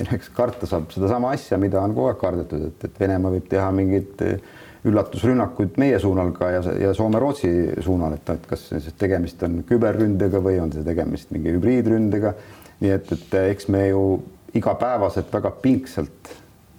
eks 0.00 0.32
karta 0.32 0.66
saab 0.66 0.88
sedasama 0.96 1.36
asja, 1.36 1.60
mida 1.60 1.84
on 1.84 1.92
kogu 1.92 2.08
aeg 2.14 2.20
kardetud, 2.24 2.66
et, 2.70 2.88
et 2.88 3.00
Venemaa 3.04 3.36
võib 3.36 3.52
teha 3.52 3.68
mingeid 3.76 4.24
eh, 4.24 4.50
üllatusrünnakuid 4.88 5.76
meie 5.84 6.00
suunal 6.00 6.32
ka 6.32 6.48
ja, 6.56 6.62
ja 6.80 6.96
Soome-Rootsi 6.96 7.82
suunal, 7.84 8.16
et, 8.16 8.32
et 8.32 8.48
kas 8.48 8.70
tegemist 8.96 9.44
on 9.44 9.60
küberründega 9.68 10.40
või 10.40 10.56
on 10.64 10.72
see 10.72 10.88
tegemist 10.88 11.36
mingi 11.36 11.52
hübriidründega. 11.58 12.38
nii 12.80 13.00
et, 13.00 13.18
et 13.20 13.42
eks 13.50 13.68
me 13.68 13.90
ju 13.90 14.06
igapäevaselt 14.54 15.32
väga 15.32 15.50
pingsalt 15.50 16.32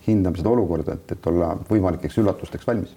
hindame 0.07 0.37
seda 0.37 0.49
olukorda, 0.49 0.97
et, 0.97 1.15
et 1.15 1.27
olla 1.27 1.53
võimalikeks 1.69 2.19
üllatusteks 2.21 2.67
valmis. 2.67 2.95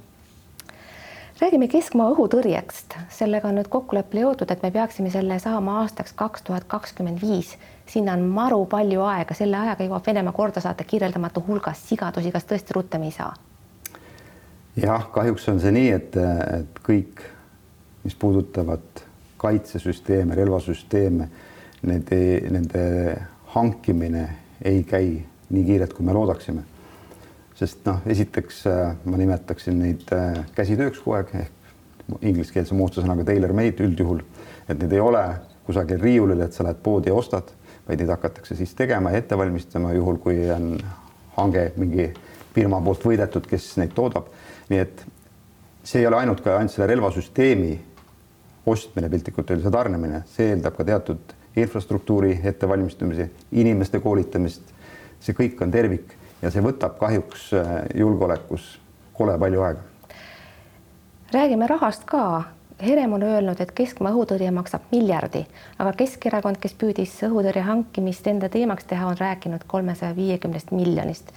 räägime 1.40 1.68
keskmaa 1.68 2.11
õhutõrjest, 2.14 2.97
sellega 3.12 3.49
on 3.49 3.59
nüüd 3.61 3.68
kokkuleppele 3.73 4.25
jõudnud, 4.25 4.50
et 4.50 4.62
me 4.62 4.71
peaksime 4.71 5.11
selle 5.11 5.38
saama 5.38 5.80
aastaks 5.83 6.12
kaks 6.12 6.42
tuhat 6.42 6.64
kakskümmend 6.64 7.21
viis. 7.21 7.56
sinna 7.87 8.12
on 8.12 8.23
maru 8.23 8.64
palju 8.66 9.02
aega, 9.02 9.35
selle 9.35 9.56
ajaga 9.56 9.85
jõuab 9.85 10.06
Venemaa 10.06 10.33
korda 10.33 10.61
saata 10.61 10.85
kirjeldamatu 10.85 11.45
hulga 11.49 11.73
sigadusi, 11.75 12.33
kas 12.33 12.45
tõesti 12.45 12.75
rutem 12.75 13.02
ei 13.02 13.11
saa? 13.11 13.35
jah, 14.76 15.11
kahjuks 15.12 15.49
on 15.49 15.61
see 15.61 15.73
nii, 15.73 15.90
et, 15.90 16.16
et 16.61 16.80
kõik, 16.85 17.23
mis 18.04 18.14
puudutavad 18.14 19.04
kaitsesüsteeme, 19.40 20.35
relvasüsteeme, 20.35 21.28
nende, 21.83 22.18
nende 22.50 22.83
hankimine 23.54 24.26
ei 24.65 24.83
käi 24.85 25.11
nii 25.51 25.65
kiirelt, 25.65 25.93
kui 25.93 26.07
me 26.07 26.15
loodaksime. 26.17 26.63
sest 27.57 27.87
noh, 27.89 28.03
esiteks 28.07 28.67
äh, 28.69 28.97
ma 29.05 29.17
nimetaksin 29.17 29.79
neid 29.81 30.11
äh, 30.13 30.43
käsitööks 30.55 30.99
kogu 31.01 31.17
aeg 31.17 31.31
ehk 31.41 32.21
ingliskeelse 32.21 32.77
muustusõnaga 32.77 33.25
tailor-made 33.27 33.83
üldjuhul, 33.83 34.21
et 34.69 34.79
need 34.79 34.93
ei 34.93 35.01
ole 35.01 35.23
kusagil 35.67 35.99
riiulil, 36.03 36.43
et 36.45 36.53
sa 36.53 36.67
lähed 36.67 36.83
poodi 36.83 37.11
ja 37.11 37.17
ostad, 37.17 37.49
vaid 37.89 38.03
neid 38.03 38.13
hakatakse 38.13 38.55
siis 38.59 38.75
tegema 38.77 39.11
ja 39.11 39.23
ette 39.23 39.39
valmistama, 39.39 39.95
juhul 39.97 40.21
kui 40.23 40.45
on 40.53 40.77
hange 41.37 41.71
mingi 41.81 42.11
firma 42.55 42.81
poolt 42.85 43.05
võidetud, 43.09 43.49
kes 43.49 43.73
neid 43.81 43.97
toodab. 43.97 44.29
nii 44.69 44.79
et 44.83 45.05
see 45.87 46.03
ei 46.03 46.07
ole 46.07 46.21
ainult 46.21 46.43
ka 46.45 46.57
ainult 46.59 46.75
selle 46.75 46.89
relvasüsteemi 46.91 47.75
ostmine, 48.67 49.11
piltlikult 49.11 49.51
öeldes 49.51 49.69
ja 49.69 49.75
tarnimine, 49.75 50.23
see 50.31 50.51
eeldab 50.53 50.77
ka 50.77 50.87
teatud 50.87 51.35
infrastruktuuri 51.57 52.41
ettevalmistamise, 52.45 53.31
inimeste 53.53 54.01
koolitamist, 54.01 54.63
see 55.21 55.37
kõik 55.37 55.63
on 55.65 55.73
tervik 55.73 56.13
ja 56.43 56.51
see 56.53 56.65
võtab 56.65 56.99
kahjuks 57.01 57.49
äh, 57.57 57.73
julgeolekus 57.95 58.77
kole 59.17 59.39
palju 59.39 59.63
aega. 59.63 59.81
räägime 61.33 61.67
rahast 61.67 62.05
ka. 62.05 62.43
Herem 62.77 63.13
on 63.17 63.23
öelnud, 63.25 63.61
et 63.61 63.71
keskmaa 63.73 64.13
õhutõrje 64.13 64.51
maksab 64.53 64.91
miljardi, 64.93 65.47
aga 65.79 65.95
Keskerakond, 65.97 66.59
kes 66.61 66.75
püüdis 66.77 67.15
õhutõrje 67.25 67.63
hankimist 67.65 68.27
enda 68.29 68.51
teemaks 68.53 68.85
teha, 68.85 69.07
on 69.09 69.17
rääkinud 69.17 69.65
kolmesaja 69.67 70.17
viiekümnest 70.17 70.71
miljonist. 70.77 71.33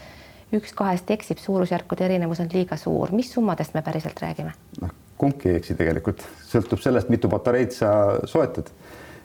üks 0.51 0.73
kahest 0.73 1.11
eksib, 1.11 1.37
suurusjärkude 1.37 2.05
erinevus 2.05 2.39
on 2.39 2.49
liiga 2.53 2.75
suur. 2.77 3.11
mis 3.11 3.31
summadest 3.33 3.73
me 3.73 3.81
päriselt 3.81 4.19
räägime? 4.19 4.51
noh, 4.81 4.91
kumbki 5.17 5.49
ei 5.49 5.55
eksi 5.55 5.75
tegelikult, 5.75 6.27
sõltub 6.51 6.81
sellest, 6.83 7.09
mitu 7.09 7.29
patareid 7.29 7.71
sa 7.71 8.19
soetad 8.25 8.67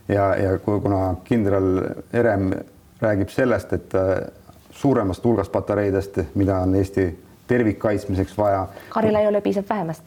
ja, 0.08 0.34
ja 0.36 0.58
kuna 0.58 1.16
kindral 1.24 1.80
Herem 2.12 2.52
räägib 3.00 3.28
sellest, 3.28 3.72
et 3.72 3.94
äh, 3.94 4.26
suuremast 4.70 5.24
hulgast 5.24 5.52
patareidest, 5.52 6.18
mida 6.34 6.58
on 6.64 6.74
Eesti 6.74 7.06
tervikkaitsmiseks 7.46 8.38
vaja. 8.38 8.66
Karilaiule 8.88 9.40
piisab 9.40 9.68
vähemast. 9.68 10.02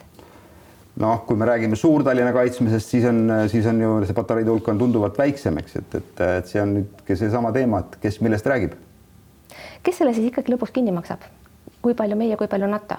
noh, 0.98 1.26
kui 1.26 1.38
me 1.38 1.46
räägime 1.46 1.76
Suur-Tallinna 1.76 2.32
kaitsmisest, 2.34 2.90
siis 2.90 3.06
on, 3.06 3.30
siis 3.48 3.66
on 3.70 3.82
ju 3.82 3.90
see 4.06 4.16
patareide 4.18 4.50
hulk 4.50 4.68
on 4.68 4.80
tunduvalt 4.82 5.18
väiksem, 5.18 5.58
eks, 5.62 5.76
et, 5.76 5.96
et, 5.96 6.22
et 6.40 6.48
see 6.50 6.62
on 6.62 6.74
nüüd 6.80 7.12
seesama 7.14 7.52
teema, 7.54 7.84
et 7.84 8.00
kes 8.02 8.18
millest 8.26 8.50
räägib. 8.50 8.74
kes 9.84 10.02
selle 10.02 10.14
siis 10.18 10.32
ikkagi 10.32 10.56
lõpuks 10.56 10.74
kinni 10.74 10.96
maksab? 10.96 11.22
kui 11.86 11.94
palju 11.94 12.18
meie, 12.18 12.38
kui 12.38 12.50
palju 12.50 12.68
NATO? 12.68 12.98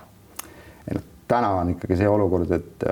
täna 1.28 1.50
on 1.58 1.74
ikkagi 1.74 1.98
see 1.98 2.08
olukord, 2.08 2.50
et, 2.54 2.86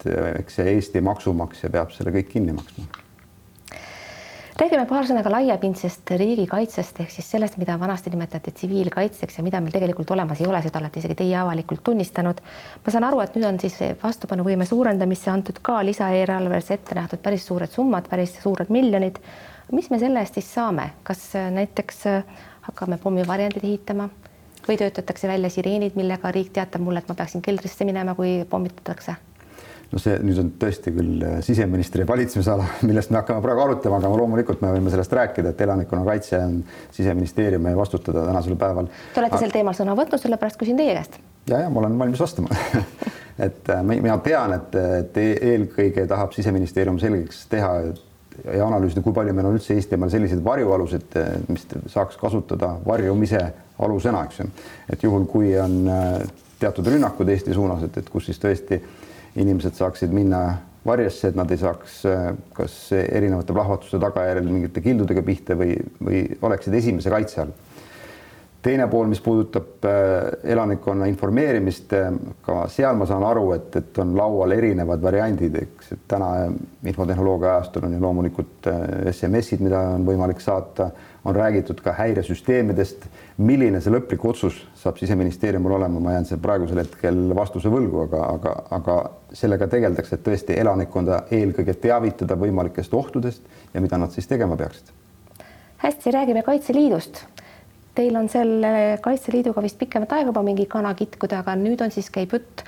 et 0.00 0.40
eks 0.40 0.60
see 0.60 0.74
Eesti 0.74 1.04
maksumaksja 1.04 1.70
peab 1.70 1.94
selle 1.94 2.14
kõik 2.14 2.32
kinni 2.32 2.56
maksma 2.56 2.88
räägime 4.60 4.84
paar 4.84 5.06
sõna 5.08 5.22
ka 5.24 5.30
laiapindsest 5.32 6.10
riigikaitsest 6.20 6.98
ehk 7.00 7.12
siis 7.14 7.28
sellest, 7.32 7.56
mida 7.60 7.78
vanasti 7.80 8.10
nimetati 8.12 8.52
tsiviilkaitseks 8.52 9.38
ja 9.38 9.44
mida 9.44 9.60
meil 9.62 9.72
tegelikult 9.72 10.10
olemas 10.12 10.40
ei 10.42 10.48
ole, 10.50 10.60
seda 10.62 10.82
olete 10.82 11.00
isegi 11.00 11.16
teie 11.16 11.38
avalikult 11.40 11.82
tunnistanud. 11.84 12.42
ma 12.84 12.92
saan 12.92 13.06
aru, 13.08 13.22
et 13.24 13.36
nüüd 13.36 13.46
on 13.48 13.60
siis 13.62 13.78
vastupanuvõime 14.02 14.66
suurendamisse 14.68 15.30
antud 15.32 15.62
ka 15.62 15.78
lisaeelarves 15.86 16.70
ette 16.76 16.98
nähtud 16.98 17.22
päris 17.24 17.46
suured 17.46 17.72
summad, 17.72 18.08
päris 18.10 18.36
suured 18.42 18.68
miljonid. 18.68 19.16
mis 19.72 19.90
me 19.90 19.98
selle 19.98 20.20
eest 20.20 20.34
siis 20.34 20.52
saame, 20.54 20.90
kas 21.02 21.32
näiteks 21.56 22.04
hakkame 22.68 22.98
pommivarjendid 22.98 23.64
ehitama 23.64 24.10
või 24.68 24.76
töötatakse 24.76 25.28
välja 25.28 25.50
sireenid, 25.50 25.96
millega 25.96 26.32
riik 26.32 26.52
teatab 26.52 26.84
mulle, 26.84 27.00
et 27.00 27.08
ma 27.08 27.14
peaksin 27.14 27.42
keldrisse 27.42 27.84
minema, 27.84 28.14
kui 28.14 28.44
pommitatakse 28.50 29.16
no 29.90 29.98
see 29.98 30.18
nüüd 30.22 30.38
on 30.38 30.50
tõesti 30.60 30.92
küll 30.94 31.22
äh, 31.26 31.38
siseministri 31.44 32.06
valitsemisala, 32.08 32.66
millest 32.88 33.12
me 33.12 33.20
hakkame 33.20 33.42
praegu 33.44 33.64
arutama, 33.64 33.98
aga 33.98 34.10
loomulikult 34.22 34.62
me 34.64 34.72
võime 34.74 34.92
sellest 34.92 35.14
rääkida, 35.16 35.52
et 35.52 35.64
elanikkonnakaitse 35.66 36.42
on 36.44 36.60
siseministeeriumi 36.96 37.74
vastutada 37.78 38.24
tänasel 38.28 38.58
päeval. 38.60 38.90
Te 39.14 39.22
olete 39.22 39.36
aga... 39.36 39.42
sel 39.44 39.54
teemal 39.54 39.76
sõna 39.78 39.96
võtnud, 39.98 40.22
sellepärast 40.22 40.60
küsin 40.60 40.78
teie 40.78 40.94
käest. 40.98 41.18
ja, 41.50 41.64
ja 41.64 41.72
ma 41.72 41.82
olen 41.82 41.98
valmis 41.98 42.22
vastama 42.22 42.54
et 43.46 43.72
äh, 43.72 43.82
mina 43.88 44.18
tean, 44.24 44.54
et, 44.58 44.78
et 45.00 45.20
e-, 45.22 45.34
eelkõige 45.54 46.06
tahab 46.10 46.36
siseministeerium 46.36 47.00
selgeks 47.02 47.44
teha 47.50 47.72
ja 47.80 48.64
analüüsida, 48.64 49.02
kui 49.04 49.16
palju 49.16 49.34
meil 49.36 49.50
on 49.50 49.58
üldse 49.58 49.74
Eestimaal 49.74 50.12
selliseid 50.12 50.44
varjualusid, 50.44 51.18
äh, 51.18 51.34
mis 51.50 51.66
saaks 51.90 52.20
kasutada 52.20 52.76
varjumise 52.86 53.42
alusena, 53.80 54.22
eks 54.28 54.42
ju. 54.42 54.50
et 54.92 55.02
juhul, 55.02 55.26
kui 55.26 55.54
on 55.58 55.82
teatud 56.60 56.86
rünnakud 56.92 57.28
Eesti 57.32 57.54
suunas, 57.56 57.82
et, 57.86 57.94
et 57.96 58.08
kus 58.12 58.26
siis 58.28 58.38
tõesti 58.38 58.76
äh, 58.76 58.98
inimesed 59.36 59.76
saaksid 59.78 60.12
minna 60.14 60.42
varjesse, 60.86 61.28
et 61.28 61.36
nad 61.36 61.50
ei 61.52 61.60
saaks 61.60 62.00
äh, 62.08 62.30
kas 62.56 62.76
erinevate 62.96 63.54
plahvatuste 63.56 64.00
tagajärjel 64.02 64.48
mingite 64.48 64.82
kildudega 64.84 65.24
pihta 65.26 65.56
või, 65.58 65.76
või 66.00 66.22
oleksid 66.42 66.76
esimese 66.80 67.12
kaitse 67.12 67.44
all. 67.44 67.52
Teine 68.62 68.86
pool, 68.92 69.06
mis 69.08 69.20
puudutab 69.24 69.84
äh, 69.88 70.50
elanikkonna 70.52 71.08
informeerimist, 71.10 71.92
äh, 71.96 72.10
ka 72.44 72.64
seal 72.72 72.98
ma 73.00 73.08
saan 73.08 73.24
aru, 73.26 73.52
et, 73.56 73.76
et 73.80 74.00
on 74.02 74.16
laual 74.18 74.56
erinevad 74.56 75.02
variandid, 75.02 75.56
eks, 75.62 75.92
et 75.96 76.02
täna 76.08 76.32
infotehnoloogia 76.84 77.56
ajastul 77.56 77.88
on 77.88 77.96
ju 77.96 78.02
loomulikult 78.02 78.70
SMS-id, 79.12 79.64
mida 79.64 79.80
on 79.94 80.04
võimalik 80.08 80.42
saata, 80.44 80.90
on 81.24 81.36
räägitud 81.36 81.80
ka 81.84 81.92
häiresüsteemidest 81.98 83.08
milline 83.40 83.80
see 83.80 83.92
lõplik 83.92 84.22
otsus 84.28 84.58
saab 84.78 84.98
siseministeeriumil 85.00 85.76
olema, 85.78 86.00
ma 86.02 86.14
jään 86.16 86.26
seal 86.28 86.40
praegusel 86.42 86.82
hetkel 86.82 87.20
vastuse 87.36 87.72
võlgu, 87.72 88.04
aga, 88.04 88.22
aga, 88.36 88.54
aga 88.76 88.96
sellega 89.36 89.68
tegeldakse, 89.70 90.16
et 90.16 90.24
tõesti 90.26 90.56
elanikkonda 90.60 91.24
eelkõige 91.36 91.76
teavitada 91.80 92.36
võimalikest 92.40 92.94
ohtudest 92.96 93.74
ja 93.74 93.82
mida 93.84 94.00
nad 94.00 94.12
siis 94.12 94.28
tegema 94.28 94.58
peaksid. 94.60 94.92
hästi, 95.80 96.10
räägime 96.12 96.42
Kaitseliidust. 96.44 97.24
Teil 97.94 98.16
on 98.16 98.28
selle 98.28 98.98
Kaitseliiduga 99.02 99.62
vist 99.62 99.78
pikemat 99.78 100.12
aega 100.14 100.30
juba 100.30 100.42
mingi 100.46 100.66
kana 100.70 100.94
kitkuda, 100.94 101.42
aga 101.42 101.56
nüüd 101.58 101.82
on 101.82 101.90
siis 101.90 102.10
käib 102.14 102.32
jutt 102.36 102.64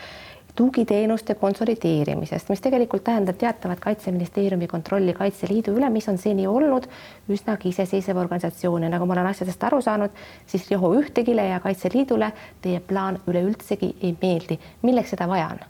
tugiteenuste 0.56 1.34
konsolideerimisest, 1.40 2.50
mis 2.52 2.60
tegelikult 2.60 3.04
tähendab 3.04 3.38
teatavat 3.40 3.80
Kaitseministeeriumi 3.80 4.68
kontrolli 4.68 5.14
Kaitseliidu 5.16 5.72
üle, 5.78 5.88
mis 5.90 6.08
on 6.12 6.18
seni 6.20 6.46
olnud 6.46 6.88
üsnagi 7.32 7.72
iseseisev 7.72 8.20
organisatsioon 8.20 8.84
ja 8.84 8.92
nagu 8.92 9.08
ma 9.08 9.16
olen 9.16 9.30
asjadest 9.30 9.64
aru 9.64 9.80
saanud, 9.82 10.12
siis 10.46 10.68
Riho 10.70 10.92
Ühtegile 11.00 11.48
ja 11.48 11.60
Kaitseliidule 11.60 12.32
teie 12.62 12.80
plaan 12.80 13.20
üleüldsegi 13.26 13.94
ei 14.02 14.16
meeldi. 14.22 14.58
milleks 14.82 15.14
seda 15.16 15.28
vaja 15.28 15.48
on? 15.54 15.64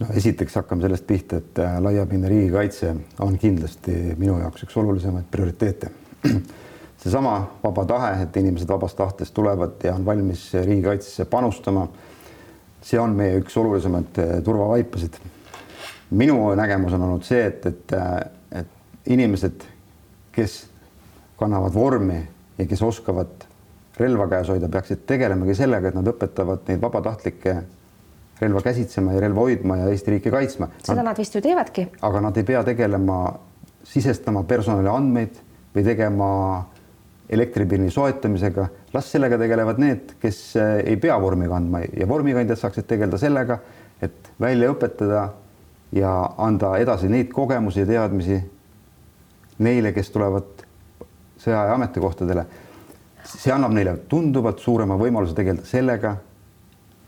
no 0.00 0.06
esiteks 0.16 0.56
hakkame 0.62 0.82
sellest 0.82 1.06
pihta, 1.06 1.42
et 1.42 1.58
äh, 1.58 1.78
laiapindne 1.82 2.28
riigikaitse 2.32 2.94
on 3.20 3.38
kindlasti 3.38 4.16
minu 4.16 4.38
jaoks 4.40 4.64
üks 4.64 4.76
olulisemaid 4.76 5.28
prioriteete. 5.30 5.92
seesama 7.02 7.34
vaba 7.64 7.84
tahe, 7.84 8.22
et 8.22 8.36
inimesed 8.36 8.68
vabast 8.68 8.96
tahtest 8.96 9.34
tulevad 9.34 9.82
ja 9.84 9.94
on 9.94 10.06
valmis 10.06 10.52
riigikaitsesse 10.54 11.24
panustama 11.24 11.88
see 12.82 13.00
on 13.00 13.14
meie 13.16 13.38
üks 13.40 13.56
olulisemaid 13.60 14.18
eh, 14.22 14.34
turvavaipasid. 14.44 15.18
minu 16.10 16.54
nägemus 16.58 16.92
on 16.92 17.06
olnud 17.06 17.24
see, 17.24 17.44
et, 17.46 17.66
et, 17.66 17.94
eh, 17.96 18.62
et 18.62 19.12
inimesed, 19.14 19.64
kes 20.32 20.58
kannavad 21.38 21.74
vormi 21.74 22.18
ja 22.58 22.66
kes 22.68 22.82
oskavad 22.82 23.46
relva 24.00 24.26
käes 24.28 24.48
hoida, 24.48 24.68
peaksid 24.72 25.06
tegelemagi 25.06 25.54
sellega, 25.56 25.88
et 25.88 25.96
nad 25.98 26.08
õpetavad 26.08 26.66
neid 26.68 26.82
vabatahtlikke 26.82 27.56
relva 28.42 28.62
käsitsema 28.64 29.14
ja 29.14 29.22
relva 29.22 29.46
hoidma 29.46 29.78
ja 29.78 29.88
Eesti 29.92 30.16
riiki 30.16 30.32
kaitsma. 30.34 30.68
seda 30.82 31.04
nad 31.06 31.18
vist 31.18 31.34
ju 31.34 31.42
teevadki. 31.44 31.88
aga 32.02 32.20
nad 32.20 32.36
ei 32.36 32.44
pea 32.44 32.64
tegelema, 32.66 33.22
sisestama 33.86 34.42
personali 34.48 34.90
andmeid 34.90 35.38
või 35.74 35.84
tegema 35.86 36.28
elektripilni 37.32 37.90
soetamisega, 37.90 38.66
las 38.92 39.08
sellega 39.12 39.38
tegelevad 39.40 39.78
need, 39.80 40.16
kes 40.20 40.40
eh, 40.60 40.72
ei 40.92 40.98
pea 41.00 41.16
vormi 41.20 41.48
kandma 41.48 41.80
ja 41.96 42.08
vormikandjad 42.08 42.60
saaksid 42.60 42.88
tegeleda 42.90 43.20
sellega, 43.20 43.58
et 44.02 44.32
välja 44.40 44.68
õpetada 44.72 45.28
ja 45.96 46.12
anda 46.40 46.74
edasi 46.80 47.08
neid 47.12 47.32
kogemusi 47.32 47.82
ja 47.84 47.88
teadmisi 47.88 48.38
neile, 49.62 49.92
kes 49.96 50.10
tulevad 50.10 50.66
sõjaaja 51.42 51.74
ametikohtadele. 51.78 52.46
see 53.24 53.52
annab 53.54 53.72
neile 53.72 53.96
tunduvalt 54.08 54.58
suurema 54.58 54.96
võimaluse 54.98 55.34
tegeleda 55.34 55.64
sellega, 55.64 56.16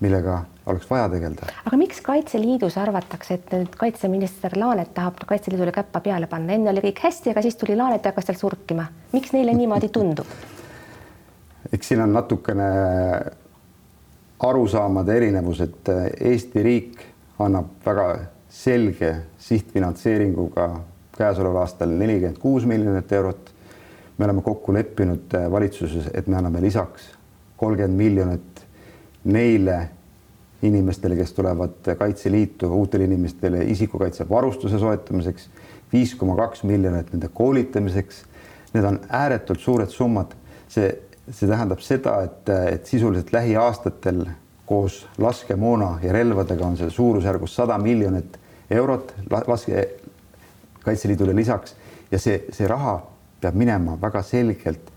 millega 0.01 0.45
oleks 0.67 0.91
vaja 0.91 1.09
tegeleda. 1.09 1.51
aga 1.67 1.77
miks 1.77 2.01
Kaitseliidus 2.01 2.79
arvatakse, 2.81 3.39
et 3.39 3.53
nüüd 3.53 3.77
kaitseminister 3.79 4.57
Laanet 4.57 4.95
tahab 4.95 5.21
Kaitseliidule 5.27 5.73
käppa 5.73 6.01
peale 6.01 6.27
panna, 6.27 6.57
enne 6.57 6.73
oli 6.73 6.85
kõik 6.89 7.05
hästi, 7.05 7.33
aga 7.35 7.43
siis 7.45 7.57
tuli 7.61 7.77
Laanet 7.77 8.05
ja 8.05 8.13
hakkas 8.13 8.31
seal 8.31 8.41
surkima. 8.41 8.87
miks 9.13 9.33
neile 9.37 9.55
niimoodi 9.55 9.89
tundub? 9.89 10.27
eks 11.73 11.89
siin 11.89 12.01
on 12.05 12.13
natukene 12.13 12.69
arusaamade 14.45 15.17
erinevus, 15.17 15.61
et 15.61 15.89
Eesti 16.21 16.63
riik 16.63 17.05
annab 17.39 17.71
väga 17.87 18.09
selge 18.55 19.15
sihtfinantseeringuga 19.39 20.69
käesoleval 21.15 21.65
aastal 21.65 21.91
nelikümmend 21.91 22.39
kuus 22.43 22.67
miljonit 22.67 23.13
eurot. 23.13 23.51
me 24.19 24.25
oleme 24.25 24.43
kokku 24.43 24.73
leppinud 24.73 25.33
valitsuses, 25.51 26.11
et 26.15 26.27
me 26.27 26.37
anname 26.37 26.61
lisaks 26.61 27.09
kolmkümmend 27.57 27.97
miljonit 27.97 28.61
neile 29.25 29.89
inimestele, 30.65 31.17
kes 31.17 31.33
tulevad 31.33 31.95
Kaitseliitu, 31.99 32.69
uutele 32.73 33.05
inimestele 33.05 33.65
isikukaitsevarustuse 33.65 34.79
soetamiseks, 34.79 35.49
viis 35.93 36.15
koma 36.15 36.37
kaks 36.37 36.65
miljonit 36.65 37.13
nende 37.13 37.29
koolitamiseks. 37.29 38.25
Need 38.75 38.85
on 38.85 39.01
ääretult 39.09 39.61
suured 39.61 39.93
summad. 39.93 40.35
see, 40.69 40.89
see 41.31 41.49
tähendab 41.49 41.79
seda, 41.81 42.17
et, 42.27 42.49
et 42.49 42.87
sisuliselt 42.87 43.33
lähiaastatel 43.33 44.25
koos 44.67 45.07
laskemoona 45.19 45.99
ja 46.03 46.13
relvadega 46.13 46.67
on 46.67 46.77
see 46.77 46.91
suurusjärgus 46.91 47.55
sada 47.57 47.79
miljonit 47.79 48.39
eurot 48.71 49.15
laske 49.47 49.89
Kaitseliidule 50.85 51.37
lisaks 51.37 51.77
ja 52.11 52.19
see, 52.19 52.45
see 52.53 52.67
raha 52.69 52.99
peab 53.41 53.55
minema 53.57 53.97
väga 54.01 54.23
selgelt 54.23 54.91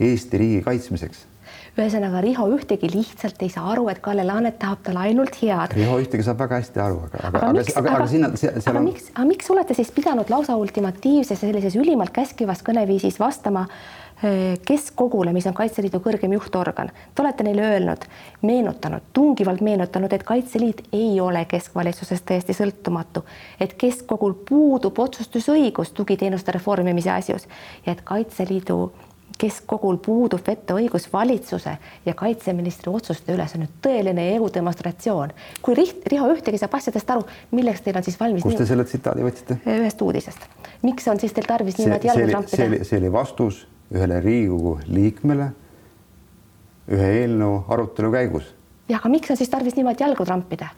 Eesti 0.00 0.38
riigi 0.38 0.62
kaitsmiseks 0.64 1.26
ühesõnaga 1.78 2.22
Riho 2.24 2.48
Ühtegi 2.56 2.90
lihtsalt 2.92 3.42
ei 3.44 3.52
saa 3.52 3.70
aru, 3.72 3.88
et 3.92 4.02
Kalle 4.04 4.24
Laanet 4.26 4.58
tahab 4.62 4.82
talle 4.86 5.06
ainult 5.10 5.38
head. 5.42 5.76
Riho 5.78 6.00
Ühtegi 6.02 6.26
saab 6.26 6.42
väga 6.42 6.60
hästi 6.60 6.82
aru, 6.82 7.00
aga, 7.06 7.22
aga, 7.28 7.38
aga, 7.38 7.48
aga, 7.50 7.78
aga, 7.82 7.96
aga 8.00 8.10
sinna, 8.10 8.30
seal 8.40 8.60
aga 8.60 8.82
on. 8.82 8.90
miks, 8.90 9.10
aga 9.14 9.28
miks 9.30 9.50
olete 9.54 9.78
siis 9.78 9.94
pidanud 9.94 10.30
lausa 10.32 10.58
ultimatiivses 10.60 11.38
ja 11.38 11.48
sellises 11.48 11.78
ülimalt 11.80 12.14
käskivas 12.16 12.64
kõneviisis 12.66 13.20
vastama 13.22 13.68
keskkogule, 14.68 15.32
mis 15.32 15.46
on 15.48 15.54
Kaitseliidu 15.56 16.00
kõrgem 16.04 16.34
juhtorgan. 16.36 16.90
Te 17.14 17.22
olete 17.22 17.44
neile 17.46 17.64
öelnud, 17.64 18.04
meenutanud, 18.44 19.06
tungivalt 19.16 19.62
meenutanud, 19.64 20.12
et 20.12 20.24
Kaitseliit 20.28 20.82
ei 20.92 21.20
ole 21.20 21.44
keskvalitsusest 21.48 22.26
täiesti 22.28 22.56
sõltumatu, 22.56 23.24
et 23.60 23.74
keskkogul 23.80 24.36
puudub 24.48 24.98
otsustusõigus 24.98 25.94
tugiteenuste 25.96 26.52
reformimise 26.52 27.10
asjus 27.14 27.48
ja 27.86 27.94
et 27.94 28.04
Kaitseliidu 28.04 28.82
keskkogul 29.40 29.98
puudub 30.04 30.42
vetoõigus 30.46 31.08
valitsuse 31.12 31.76
ja 32.06 32.14
kaitseministri 32.16 32.92
otsuste 32.92 33.34
üle, 33.34 33.46
see 33.48 33.60
on 33.60 33.64
nüüd 33.64 33.78
tõeline 33.84 34.26
jõu 34.26 34.50
demonstratsioon. 34.54 35.32
kui 35.62 35.78
Riht, 35.78 36.04
Riho 36.12 36.28
Ühtegi 36.34 36.60
saab 36.60 36.76
asjadest 36.78 37.10
aru, 37.14 37.24
milleks 37.56 37.84
teil 37.84 37.96
on 38.00 38.06
siis 38.06 38.20
valmis? 38.20 38.44
kust 38.44 38.60
te 38.60 38.68
selle 38.68 38.84
tsitaadi 38.84 39.24
võtsite? 39.24 39.58
ühest 39.64 40.04
uudisest. 40.04 40.46
miks 40.82 41.08
on 41.08 41.20
siis 41.22 41.32
teil 41.36 41.48
tarvis 41.48 41.78
niimoodi 41.80 42.10
jalgu 42.10 42.28
trampida? 42.34 42.56
see 42.56 42.84
see 42.84 43.00
oli 43.00 43.12
vastus 43.12 43.64
ühele 43.94 44.20
Riigikogu 44.24 44.78
liikmele 44.92 45.50
ühe 46.90 47.10
eelnõu 47.22 47.64
arutelu 47.68 48.12
käigus. 48.12 48.52
jah, 48.88 49.00
aga 49.00 49.12
miks 49.12 49.32
on 49.32 49.40
siis 49.40 49.50
tarvis 49.52 49.78
niimoodi 49.78 50.04
jalgu 50.04 50.28
trampida? 50.28 50.70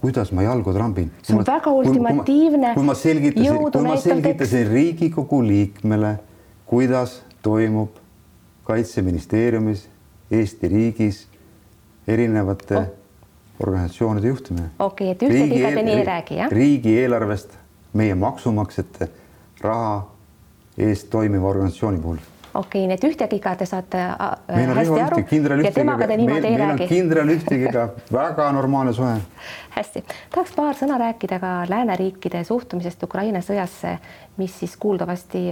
kuidas 0.00 0.32
ma 0.32 0.44
jalgu 0.46 0.74
trambin? 0.74 1.10
see 1.22 1.36
on 1.36 1.46
väga 1.46 1.70
ultimatiivne. 1.70 2.74
kui 2.74 2.90
ma 2.90 2.98
selgitasin, 2.98 3.62
kui 3.70 3.86
ma 3.86 3.96
selgitasin 4.02 4.68
Riigikogu 4.72 5.42
liikmele, 5.46 6.18
kuidas 6.66 7.22
toimub 7.42 7.96
Kaitseministeeriumis, 8.68 9.88
Eesti 10.30 10.68
riigis 10.68 11.26
erinevate 12.08 12.76
oh. 12.76 12.86
organisatsioonide 13.60 14.28
juhtimine. 14.28 14.70
okei 14.78 15.12
okay,, 15.12 15.28
et 15.28 15.32
ühtegi 15.32 15.74
te 15.74 15.82
nii 15.82 15.94
ei 15.94 16.04
räägi, 16.04 16.36
jah? 16.36 16.52
riigieelarvest 16.52 17.56
meie 17.92 18.14
maksumaksjate 18.14 19.08
raha 19.60 19.94
eest 20.78 21.10
toimiva 21.10 21.48
organisatsiooni 21.48 21.98
puhul 21.98 22.20
okei 22.58 22.84
okay,, 22.84 22.88
nii 22.88 22.96
et 22.98 23.04
ühtegiga 23.06 23.54
te 23.58 23.66
saate 23.68 24.00
äh, 24.02 24.30
meil 24.50 24.72
on 24.72 24.78
hästi 24.80 25.00
aru 25.04 25.62
ja 25.64 25.72
temaga 25.74 26.06
te 26.10 26.16
niimoodi 26.18 26.50
ei 26.50 26.58
räägi. 26.58 26.88
kindral 26.90 27.30
ühtegiga 27.34 27.88
väga 28.12 28.50
normaalne 28.52 28.92
suhe. 28.92 29.14
hästi, 29.78 30.02
tahaks 30.34 30.54
paar 30.56 30.78
sõna 30.78 30.98
rääkida 30.98 31.38
ka 31.42 31.50
lääneriikide 31.70 32.42
suhtumisest 32.44 33.02
Ukraina 33.06 33.42
sõjasse, 33.44 33.94
mis 34.38 34.54
siis 34.58 34.76
kuuldavasti 34.80 35.42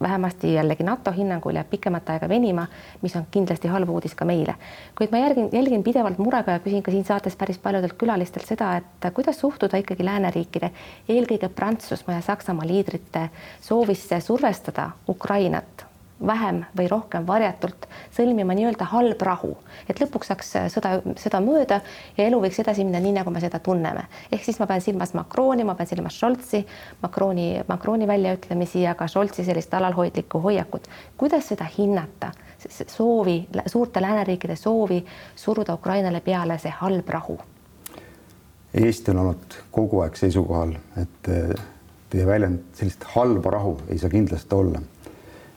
vähemasti 0.00 0.54
jällegi 0.54 0.84
NATO 0.84 1.12
hinnangul 1.16 1.56
jääb 1.56 1.70
pikemat 1.70 2.10
aega 2.14 2.28
venima, 2.28 2.66
mis 3.02 3.16
on 3.16 3.26
kindlasti 3.30 3.70
halb 3.72 3.92
uudis 3.92 4.14
ka 4.18 4.28
meile. 4.28 4.54
kuid 4.98 5.12
ma 5.12 5.22
järgin, 5.22 5.48
jälgin 5.52 5.82
pidevalt 5.82 6.18
murega 6.18 6.58
ja 6.58 6.64
küsin 6.64 6.82
ka 6.82 6.90
siin 6.90 7.04
saates 7.04 7.36
päris 7.36 7.58
paljudelt 7.58 7.96
külalistelt 7.98 8.46
seda, 8.46 8.74
et 8.76 9.12
kuidas 9.14 9.40
suhtuda 9.40 9.80
ikkagi 9.80 10.04
lääneriikide, 10.04 10.70
eelkõige 11.08 11.48
Prantsusmaa 11.48 12.18
ja 12.20 12.26
Saksamaa 12.28 12.66
liidrite 12.66 13.28
soovisse 13.60 14.20
survestada 14.20 14.90
Ukrainat 15.08 15.91
vähem 16.26 16.62
või 16.78 16.88
rohkem 16.90 17.26
varjatult 17.26 17.86
sõlmima 18.14 18.54
nii-öelda 18.56 18.86
halb 18.92 19.22
rahu, 19.26 19.52
et 19.88 20.00
lõpuks 20.00 20.30
saaks 20.30 20.52
sõda, 20.74 20.94
sõda 21.20 21.40
mööda 21.44 21.80
ja 22.16 22.26
elu 22.26 22.40
võiks 22.42 22.60
edasi 22.62 22.84
minna 22.84 23.00
nii, 23.02 23.14
nagu 23.18 23.30
me 23.30 23.40
seda 23.42 23.58
tunneme. 23.58 24.06
ehk 24.32 24.44
siis 24.44 24.60
ma 24.60 24.66
pean 24.66 24.80
silmas 24.80 25.14
Macroni, 25.14 25.64
ma 25.64 25.74
pean 25.74 25.90
silmas 25.90 26.18
Scholzi, 26.18 26.64
Macroni, 27.02 27.62
Macroni 27.68 28.06
väljaütlemisi 28.06 28.82
ja 28.82 28.94
ka 28.94 29.06
Scholzi 29.08 29.44
sellist 29.44 29.74
alalhoidlikku 29.74 30.40
hoiakut. 30.40 30.88
kuidas 31.16 31.48
seda 31.48 31.66
hinnata, 31.78 32.32
soovi, 32.86 33.48
suurte 33.66 34.02
lääneriikide 34.02 34.56
soovi 34.56 35.04
suruda 35.36 35.74
Ukrainale 35.74 36.20
peale 36.20 36.58
see 36.58 36.72
halb 36.80 37.08
rahu? 37.08 37.38
Eesti 38.74 39.10
on 39.10 39.18
olnud 39.18 39.54
kogu 39.70 40.00
aeg 40.00 40.16
seisukohal, 40.16 40.72
et 40.96 41.28
teie 42.12 42.26
väljend 42.26 42.72
sellist 42.76 43.04
halba 43.14 43.50
rahu 43.50 43.76
ei 43.88 43.98
saa 44.00 44.10
kindlasti 44.12 44.54
olla 44.54 44.80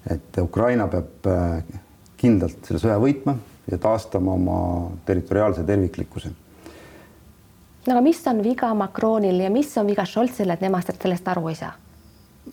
et 0.10 0.38
Ukraina 0.41 0.88
peab 0.91 1.30
äh, 1.30 1.78
kindlalt 2.18 2.65
selle 2.68 2.82
sõja 2.82 2.98
võitma 3.02 3.36
ja 3.72 3.80
taastama 3.82 4.36
oma 4.36 4.58
territoriaalse 5.06 5.63
terviklikkuse. 5.65 6.30
no 7.88 7.94
aga 7.94 8.04
mis 8.06 8.22
on 8.28 8.44
viga 8.44 8.74
Macronil 8.74 9.41
ja 9.41 9.50
mis 9.50 9.74
on 9.78 9.88
viga 9.88 10.06
Scholzil, 10.06 10.54
et 10.54 10.62
nemad 10.62 10.86
sellest 10.94 11.28
aru 11.34 11.50
ei 11.50 11.60
saa? 11.60 11.74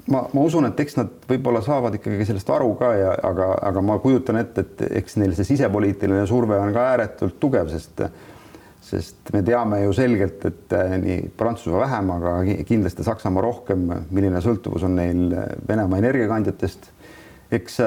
ma, 0.09 0.25
ma 0.33 0.41
usun, 0.41 0.67
et 0.71 0.81
eks 0.81 0.97
nad 0.97 1.12
võib-olla 1.29 1.62
saavad 1.65 1.99
ikkagi 1.99 2.27
sellest 2.29 2.51
aru 2.51 2.75
ka 2.81 2.93
ja 2.97 3.15
aga, 3.29 3.53
aga 3.71 3.85
ma 3.85 3.99
kujutan 4.03 4.41
ette, 4.41 4.65
et 4.65 4.85
eks 5.03 5.19
neil 5.21 5.35
see 5.37 5.53
sisepoliitiline 5.53 6.25
surve 6.27 6.59
on 6.59 6.73
ka 6.75 6.93
ääretult 6.95 7.41
tugev, 7.41 7.73
sest 7.73 8.07
sest 8.83 9.31
me 9.33 9.45
teame 9.47 9.79
ju 9.85 9.93
selgelt, 9.95 10.43
et 10.49 10.75
äh, 10.75 10.97
nii 11.01 11.19
Prantsusmaa 11.38 11.85
vähem, 11.85 12.09
aga 12.17 12.33
kindlasti 12.67 13.05
Saksamaa 13.07 13.45
rohkem, 13.45 13.85
milline 14.11 14.41
sõltuvus 14.43 14.83
on 14.88 14.97
neil 14.99 15.37
Venemaa 15.69 16.01
energiakandjatest 16.03 16.91
eks 17.53 17.81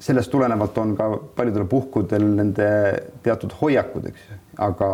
sellest 0.00 0.30
tulenevalt 0.32 0.78
on 0.80 0.92
ka 0.96 1.08
paljudel 1.36 1.66
puhkudel 1.68 2.24
nende 2.36 2.68
teatud 3.24 3.52
hoiakud, 3.60 4.06
eks, 4.10 4.28
aga 4.64 4.90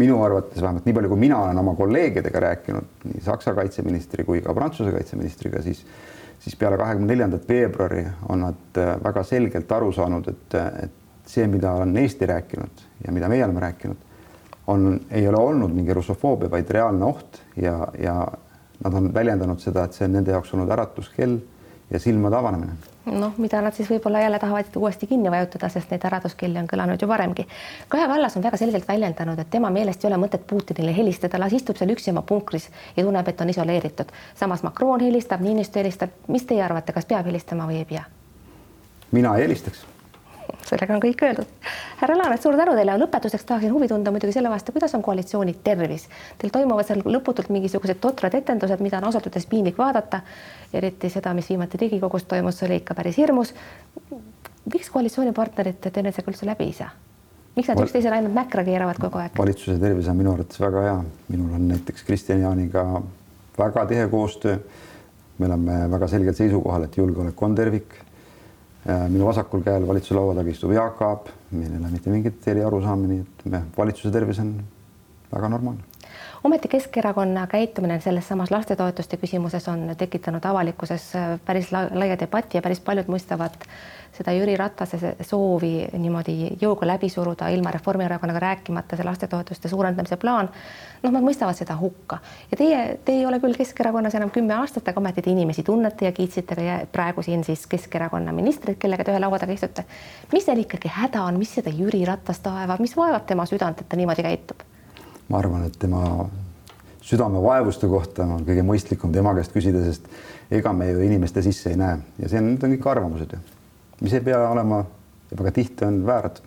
minu 0.00 0.18
arvates 0.24 0.60
vähemalt 0.60 0.86
nii 0.88 0.96
palju, 0.96 1.12
kui 1.12 1.20
mina 1.20 1.38
olen 1.44 1.60
oma 1.60 1.74
kolleegidega 1.76 2.40
rääkinud, 2.46 2.90
nii 3.08 3.24
Saksa 3.24 3.54
kaitseministri 3.56 4.24
kui 4.28 4.40
ka 4.44 4.54
Prantsuse 4.56 4.92
kaitseministriga, 4.92 5.62
siis 5.64 5.84
siis 6.42 6.56
peale 6.58 6.76
kahekümne 6.76 7.06
neljandat 7.06 7.48
veebruari 7.48 8.02
on 8.28 8.40
nad 8.42 8.78
äh, 8.78 8.96
väga 9.04 9.22
selgelt 9.22 9.72
aru 9.72 9.92
saanud, 9.94 10.26
et, 10.32 10.56
et 10.82 11.28
see, 11.28 11.46
mida 11.46 11.70
on 11.84 11.94
Eesti 11.96 12.26
rääkinud 12.26 12.82
ja 13.06 13.12
mida 13.14 13.28
meie 13.30 13.44
oleme 13.46 13.62
rääkinud, 13.62 14.08
on, 14.72 14.88
ei 15.10 15.28
ole 15.28 15.38
olnud 15.38 15.74
mingi 15.74 15.94
russofoobia, 15.94 16.50
vaid 16.50 16.70
reaalne 16.70 17.06
oht 17.06 17.38
ja, 17.56 17.76
ja 17.98 18.16
nad 18.82 18.98
on 18.98 19.12
väljendanud 19.14 19.62
seda, 19.62 19.86
et 19.86 19.94
see 19.94 20.08
on 20.08 20.16
nende 20.18 20.34
jaoks 20.34 20.54
olnud 20.56 20.70
äratuskell 20.74 21.38
ja 21.92 21.98
silmade 22.00 22.36
avanemine. 22.36 22.72
noh, 23.04 23.32
mida 23.38 23.60
nad 23.60 23.74
siis 23.74 23.90
võib-olla 23.90 24.20
jälle 24.22 24.38
tahavad 24.38 24.76
uuesti 24.76 25.06
kinni 25.06 25.30
vajutada, 25.30 25.68
sest 25.68 25.90
neid 25.90 26.04
äratuskelli 26.06 26.58
on 26.58 26.68
kõlanud 26.70 27.02
ju 27.02 27.08
varemgi. 27.08 27.46
Kaja 27.88 28.06
Kallas 28.08 28.36
on 28.36 28.46
väga 28.46 28.56
selgelt 28.56 28.88
väljendanud, 28.88 29.38
et 29.38 29.50
tema 29.50 29.70
meelest 29.70 30.04
ei 30.04 30.10
ole 30.10 30.20
mõtet 30.22 30.46
Putinile 30.46 30.96
helistada, 30.96 31.40
las 31.42 31.52
istub 31.52 31.76
seal 31.76 31.92
üksi 31.94 32.14
oma 32.14 32.22
punkris 32.22 32.70
ja 32.96 33.04
tunneb, 33.04 33.28
et 33.28 33.40
on 33.40 33.50
isoleeritud. 33.50 34.12
samas 34.34 34.62
Macron 34.62 35.00
helistab, 35.00 35.40
Niinistö 35.40 35.80
helistab. 35.80 36.10
mis 36.28 36.44
teie 36.46 36.62
arvate, 36.62 36.92
kas 36.92 37.06
peab 37.06 37.26
helistama 37.26 37.66
või 37.66 37.82
ei 37.82 37.84
pea? 37.84 38.04
mina 39.12 39.36
ei 39.36 39.42
helistaks 39.42 39.91
sellega 40.72 40.96
on 40.96 41.02
kõik 41.02 41.22
öeldud. 41.26 41.52
härra 42.00 42.16
Laanet, 42.18 42.42
suur 42.42 42.56
tänu 42.56 42.74
teile. 42.76 42.96
lõpetuseks 43.00 43.44
tahaksin 43.46 43.72
huvi 43.72 43.88
tunda 43.88 44.10
muidugi 44.10 44.32
selle 44.32 44.50
vastu, 44.50 44.72
kuidas 44.72 44.94
on 44.94 45.02
koalitsiooni 45.02 45.54
tervis. 45.64 46.08
Teil 46.38 46.52
toimuvad 46.54 46.88
seal 46.88 47.04
lõputult 47.04 47.52
mingisugused 47.52 48.00
totrad 48.00 48.34
etendused, 48.34 48.80
mida 48.80 48.98
on 48.98 49.08
ausalt 49.10 49.26
öeldes 49.26 49.46
piinlik 49.46 49.78
vaadata. 49.78 50.20
eriti 50.72 51.10
seda, 51.10 51.34
mis 51.34 51.48
viimati 51.48 51.78
Riigikogus 51.78 52.24
toimus, 52.24 52.58
see 52.58 52.68
oli 52.68 52.76
ikka 52.82 52.94
päris 52.94 53.16
hirmus. 53.16 53.54
miks 54.74 54.90
koalitsioonipartnerid 54.90 55.80
teil 55.80 56.12
sellega 56.12 56.30
üldse 56.30 56.46
läbi 56.46 56.64
ei 56.64 56.72
saa? 56.72 56.90
miks 57.56 57.68
nad 57.68 57.80
üksteisele 57.82 58.16
ainult 58.16 58.34
mäkra 58.34 58.64
keeravad 58.64 59.00
kogu 59.00 59.18
aeg? 59.18 59.34
valitsuse 59.38 59.78
tervis 59.78 60.08
on 60.08 60.16
minu 60.16 60.32
arvates 60.32 60.60
väga 60.60 60.86
hea, 60.86 61.02
minul 61.28 61.52
on 61.54 61.68
näiteks 61.68 62.06
Kristjan 62.06 62.40
Jaaniga 62.40 63.02
väga 63.58 63.86
tihe 63.86 64.08
koostöö. 64.08 64.56
me 65.38 65.46
oleme 65.46 65.90
väga 65.90 66.08
selgel 66.08 66.34
seisukohal, 66.34 66.84
et 66.84 66.96
julgeolek 66.96 67.42
on 67.42 67.54
tervik 67.54 67.94
minu 68.84 69.26
vasakul 69.28 69.62
käel 69.62 69.86
valitsuse 69.86 70.16
laua 70.18 70.34
taga 70.34 70.50
istub 70.50 70.72
Jaak 70.74 71.00
Aab, 71.06 71.28
meil 71.54 71.70
ei 71.70 71.78
ole 71.78 71.90
mitte 71.92 72.10
mingit 72.10 72.48
eriarusaama, 72.50 73.06
nii 73.06 73.20
et 73.22 73.44
me 73.52 73.62
valitsuse 73.76 74.10
tervis 74.14 74.40
on 74.42 74.56
väga 75.32 75.50
normaalne. 75.52 75.91
Ometi 76.44 76.68
Keskerakonna 76.68 77.46
käitumine 77.46 78.00
selles 78.00 78.28
samas 78.28 78.50
lastetoetuste 78.50 79.16
küsimuses 79.16 79.68
on 79.68 79.94
tekitanud 79.98 80.44
avalikkuses 80.44 81.12
päris 81.44 81.72
laia 81.72 82.18
debatti 82.18 82.58
ja 82.58 82.62
päris 82.62 82.80
paljud 82.80 83.10
mõistavad 83.12 83.54
seda 84.12 84.32
Jüri 84.36 84.56
Ratase 84.58 85.14
soovi 85.24 85.86
niimoodi 85.98 86.34
jõuga 86.60 86.86
läbi 86.86 87.08
suruda 87.08 87.48
ilma 87.48 87.70
Reformierakonnaga 87.72 88.40
rääkimata, 88.42 88.96
see 88.96 89.06
lastetoetuste 89.06 89.70
suurendamise 89.72 90.16
plaan. 90.16 90.50
noh, 91.02 91.12
nad 91.12 91.24
mõistavad 91.24 91.56
seda 91.56 91.76
hukka 91.78 92.18
ja 92.50 92.56
teie, 92.56 92.82
te 93.04 93.12
ei 93.12 93.26
ole 93.26 93.40
küll 93.40 93.56
Keskerakonnas 93.56 94.14
enam 94.18 94.30
kümme 94.30 94.54
aastat, 94.54 94.88
aga 94.88 95.00
ometi 95.00 95.22
te 95.22 95.30
inimesi 95.30 95.62
tunnete 95.62 96.10
ja 96.10 96.12
kiitsite 96.12 96.58
ka 96.58 96.80
praegu 96.92 97.22
siin 97.22 97.44
siis 97.44 97.66
Keskerakonna 97.66 98.32
ministrit, 98.32 98.78
kellega 98.78 99.04
te 99.04 99.14
ühe 99.14 99.22
laua 99.22 99.38
taga 99.38 99.52
istute. 99.52 99.84
mis 100.32 100.44
teil 100.44 100.66
ikkagi 100.66 100.90
häda 100.92 101.22
on, 101.22 101.38
mis 101.38 101.54
seda 101.54 101.70
Jüri 101.70 102.04
Ratast 102.04 102.46
aevab, 102.46 102.80
mis 102.80 102.96
vaevab 102.96 103.26
tema 103.26 103.46
südant, 103.46 103.80
et 103.80 103.88
ta 103.88 103.96
niimoodi 103.96 104.26
käitub? 104.26 104.71
Ma 105.32 105.40
arvan, 105.40 105.64
et 105.66 105.78
tema 105.80 106.28
südamevaevuste 107.02 107.88
kohta 107.90 108.26
on 108.28 108.44
kõige 108.46 108.62
mõistlikum 108.66 109.12
tema 109.14 109.32
käest 109.34 109.54
küsida, 109.56 109.80
sest 109.88 110.06
ega 110.52 110.72
me 110.76 110.90
ju 110.92 111.02
inimeste 111.02 111.42
sisse 111.42 111.72
ei 111.72 111.80
näe 111.80 111.98
ja 112.20 112.28
see 112.28 112.38
on, 112.38 112.52
need 112.52 112.66
on 112.68 112.76
kõik 112.76 112.88
arvamused 112.92 113.32
ju 113.32 113.40
mis 114.02 114.12
ei 114.12 114.20
pea 114.20 114.38
olema 114.50 114.84
ja 115.30 115.38
väga 115.38 115.52
tihti 115.58 115.84
on 115.88 116.00
vääratud 116.06 116.44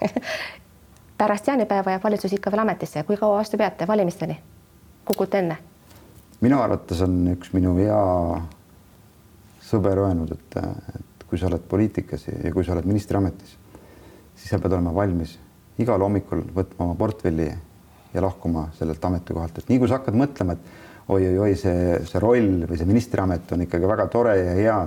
pärast 1.18 1.46
jaanipäeva 1.46 1.90
jääb 1.90 2.04
valitsus 2.04 2.32
ikka 2.32 2.50
veel 2.52 2.62
ametisse, 2.64 3.02
kui 3.02 3.16
kaua 3.16 3.38
vastu 3.38 3.58
peate 3.60 3.86
valimisteni? 3.88 4.38
kukute 5.04 5.38
enne? 5.38 5.58
minu 6.40 6.60
arvates 6.62 7.00
on 7.02 7.18
üks 7.34 7.52
minu 7.56 7.76
hea 7.78 8.00
sõber 9.66 10.02
öelnud, 10.04 10.32
et, 10.32 10.58
et 10.94 11.24
kui 11.26 11.38
sa 11.38 11.48
oled 11.50 11.64
poliitikas 11.68 12.28
ja 12.30 12.52
kui 12.54 12.64
sa 12.64 12.76
oled 12.76 12.86
ministriametis, 12.86 13.56
siis 14.36 14.50
sa 14.50 14.60
pead 14.62 14.76
olema 14.76 14.94
valmis 14.94 15.38
igal 15.82 16.02
hommikul 16.02 16.44
võtma 16.54 16.86
oma 16.86 16.98
portfelli 16.98 17.48
ja 18.16 18.24
lahkuma 18.24 18.68
sellelt 18.78 19.04
ametikohalt, 19.04 19.58
et 19.58 19.70
nii 19.70 19.80
kui 19.82 19.90
sa 19.90 20.00
hakkad 20.00 20.16
mõtlema, 20.18 20.56
et 20.56 21.10
oi-oi-oi, 21.12 21.54
see, 21.58 21.98
see 22.08 22.22
roll 22.22 22.64
või 22.66 22.78
see 22.78 22.88
ministriamet 22.88 23.52
on 23.54 23.66
ikkagi 23.66 23.90
väga 23.90 24.08
tore 24.12 24.34
ja 24.40 24.56
hea 24.56 24.78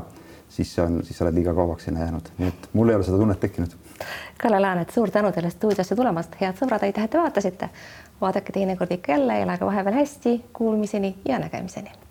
siis 0.50 0.74
see 0.76 0.84
on, 0.84 1.00
siis 1.06 1.18
sa 1.18 1.26
oled 1.26 1.38
liiga 1.38 1.54
kauaks 1.54 1.88
sinna 1.88 2.04
jäänud, 2.08 2.34
nii 2.42 2.50
et 2.50 2.68
mul 2.74 2.90
ei 2.90 2.98
ole 2.98 3.06
seda 3.08 3.22
tunnet 3.22 3.40
tekkinud. 3.40 3.78
Kalle 4.42 4.60
Laanet, 4.60 4.92
suur 4.96 5.12
tänu 5.12 5.32
teile 5.36 5.54
stuudiosse 5.54 5.96
tulemast, 5.96 6.36
head 6.42 6.58
sõbrad, 6.60 6.84
aitäh, 6.88 7.06
et 7.06 7.16
te 7.16 7.22
vaatasite. 7.22 7.70
vaadake 8.22 8.52
teinekord 8.52 8.92
ikka 8.92 9.12
jälle, 9.16 9.42
elage 9.42 9.66
vahepeal 9.66 10.02
hästi, 10.02 10.38
kuulmiseni 10.54 11.16
ja 11.26 11.40
nägemiseni 11.40 12.09